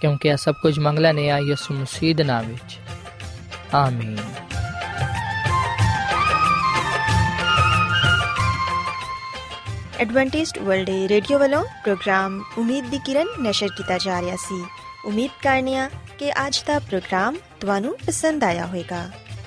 ਕਿਉਂਕਿ 0.00 0.28
ਇਹ 0.28 0.36
ਸਭ 0.36 0.54
ਕੁਝ 0.62 0.78
ਮੰਗ 0.78 0.98
ਲੈਨੇ 0.98 1.30
ਆ 1.30 1.38
ਯਿਸੂ 1.38 1.74
ਮਸੀਹ 1.74 2.14
ਦੇ 2.14 2.24
ਨਾਮ 2.24 2.46
ਵਿੱਚ। 2.46 2.78
ਆਮੀਨ। 3.74 4.18
ਐਡਵੈਂਟਿਸਟ 10.00 10.58
ਵਰਲਡ 10.58 10.90
ਰੇਡੀਓ 11.06 11.38
ਵੱਲੋਂ 11.38 11.64
ਪ੍ਰੋਗਰਾਮ 11.64 12.42
ਉਮੀਦ 12.58 12.86
ਦੀ 12.86 12.98
ਕਿਰਨ 12.98 13.26
ਨਿਸ਼ਰ 13.40 13.68
ਕੀਤਾ 13.76 13.98
ਜਾ 13.98 14.20
ਰਿਹਾ 14.20 14.36
ਸੀ। 14.36 14.64
ਉਮੀਦ 15.04 15.30
ਕਰਨੀਆ 15.42 15.88
ਕਿ 16.18 16.32
ਅੱਜ 16.46 16.62
ਦਾ 16.66 16.78
ਪ੍ਰੋਗਰਾਮ 16.78 17.36
ਤੁਹਾਨੂੰ 17.60 17.96
ਪਸੰਦ 18.06 18.44
ਆਇਆ 18.44 18.66
ਹੋਵੇਗਾ। 18.66 19.10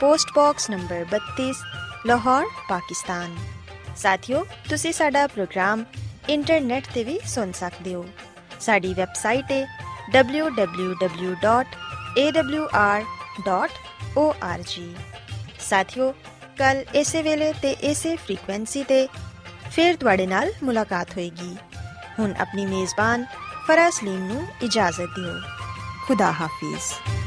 post 0.00 0.30
box 0.36 0.70
number 0.70 1.04
32 1.10 1.62
Lahore 2.06 2.44
Pakistan 2.68 3.36
ਸਾਥਿਓ 3.96 4.44
ਤੁਸੀਂ 4.68 4.92
ਸਾਡਾ 4.92 5.26
ਪ੍ਰੋਗਰਾਮ 5.26 5.84
ਇੰਟਰਨੈਟ 6.28 6.86
ਤੇ 6.94 7.04
ਵੀ 7.04 7.18
ਸੁਣ 7.26 7.52
ਸਕਦੇ 7.52 7.94
ਹੋ 7.94 8.04
ਸਾਡੀ 8.60 8.94
ਵੈਬਸਾਈਟ 8.94 9.52
ਹੈ 9.52 9.66
www.awr.org 10.16 11.34
ਸਾਥਿਓ 15.68 16.12
ਕੱਲ 16.58 16.84
ਇਸੇ 16.94 17.22
ਵੇਲੇ 17.22 17.52
ਤੇ 17.62 17.70
ਇਸੇ 17.82 18.16
ਫ੍ਰੀਕਵੈਂਸੀ 18.16 18.84
ਤੇ 18.84 19.08
ਫਿਰ 19.70 19.96
ਤੁਹਾਡੇ 19.96 20.26
ਨਾਲ 20.26 20.52
ਮੁਲਾਕਾਤ 20.62 21.10
ਹੋਏਗੀ 21.10 21.56
ਹੁਣ 22.18 22.34
ਆਪਣੀ 22.40 22.66
ਮੇਜ਼ਬਾਨ 22.66 23.24
ਫਰਾਜ਼ 23.66 24.04
ਲੀਮ 24.04 24.22
ਨੂੰ 24.24 24.46
ਇਜਾਜ਼ਤ 24.62 25.18
ਦਿਓ 25.18 25.34
ਖੁਦਾ 26.06 26.32
ਹਾਫਿਜ਼ 26.32 27.19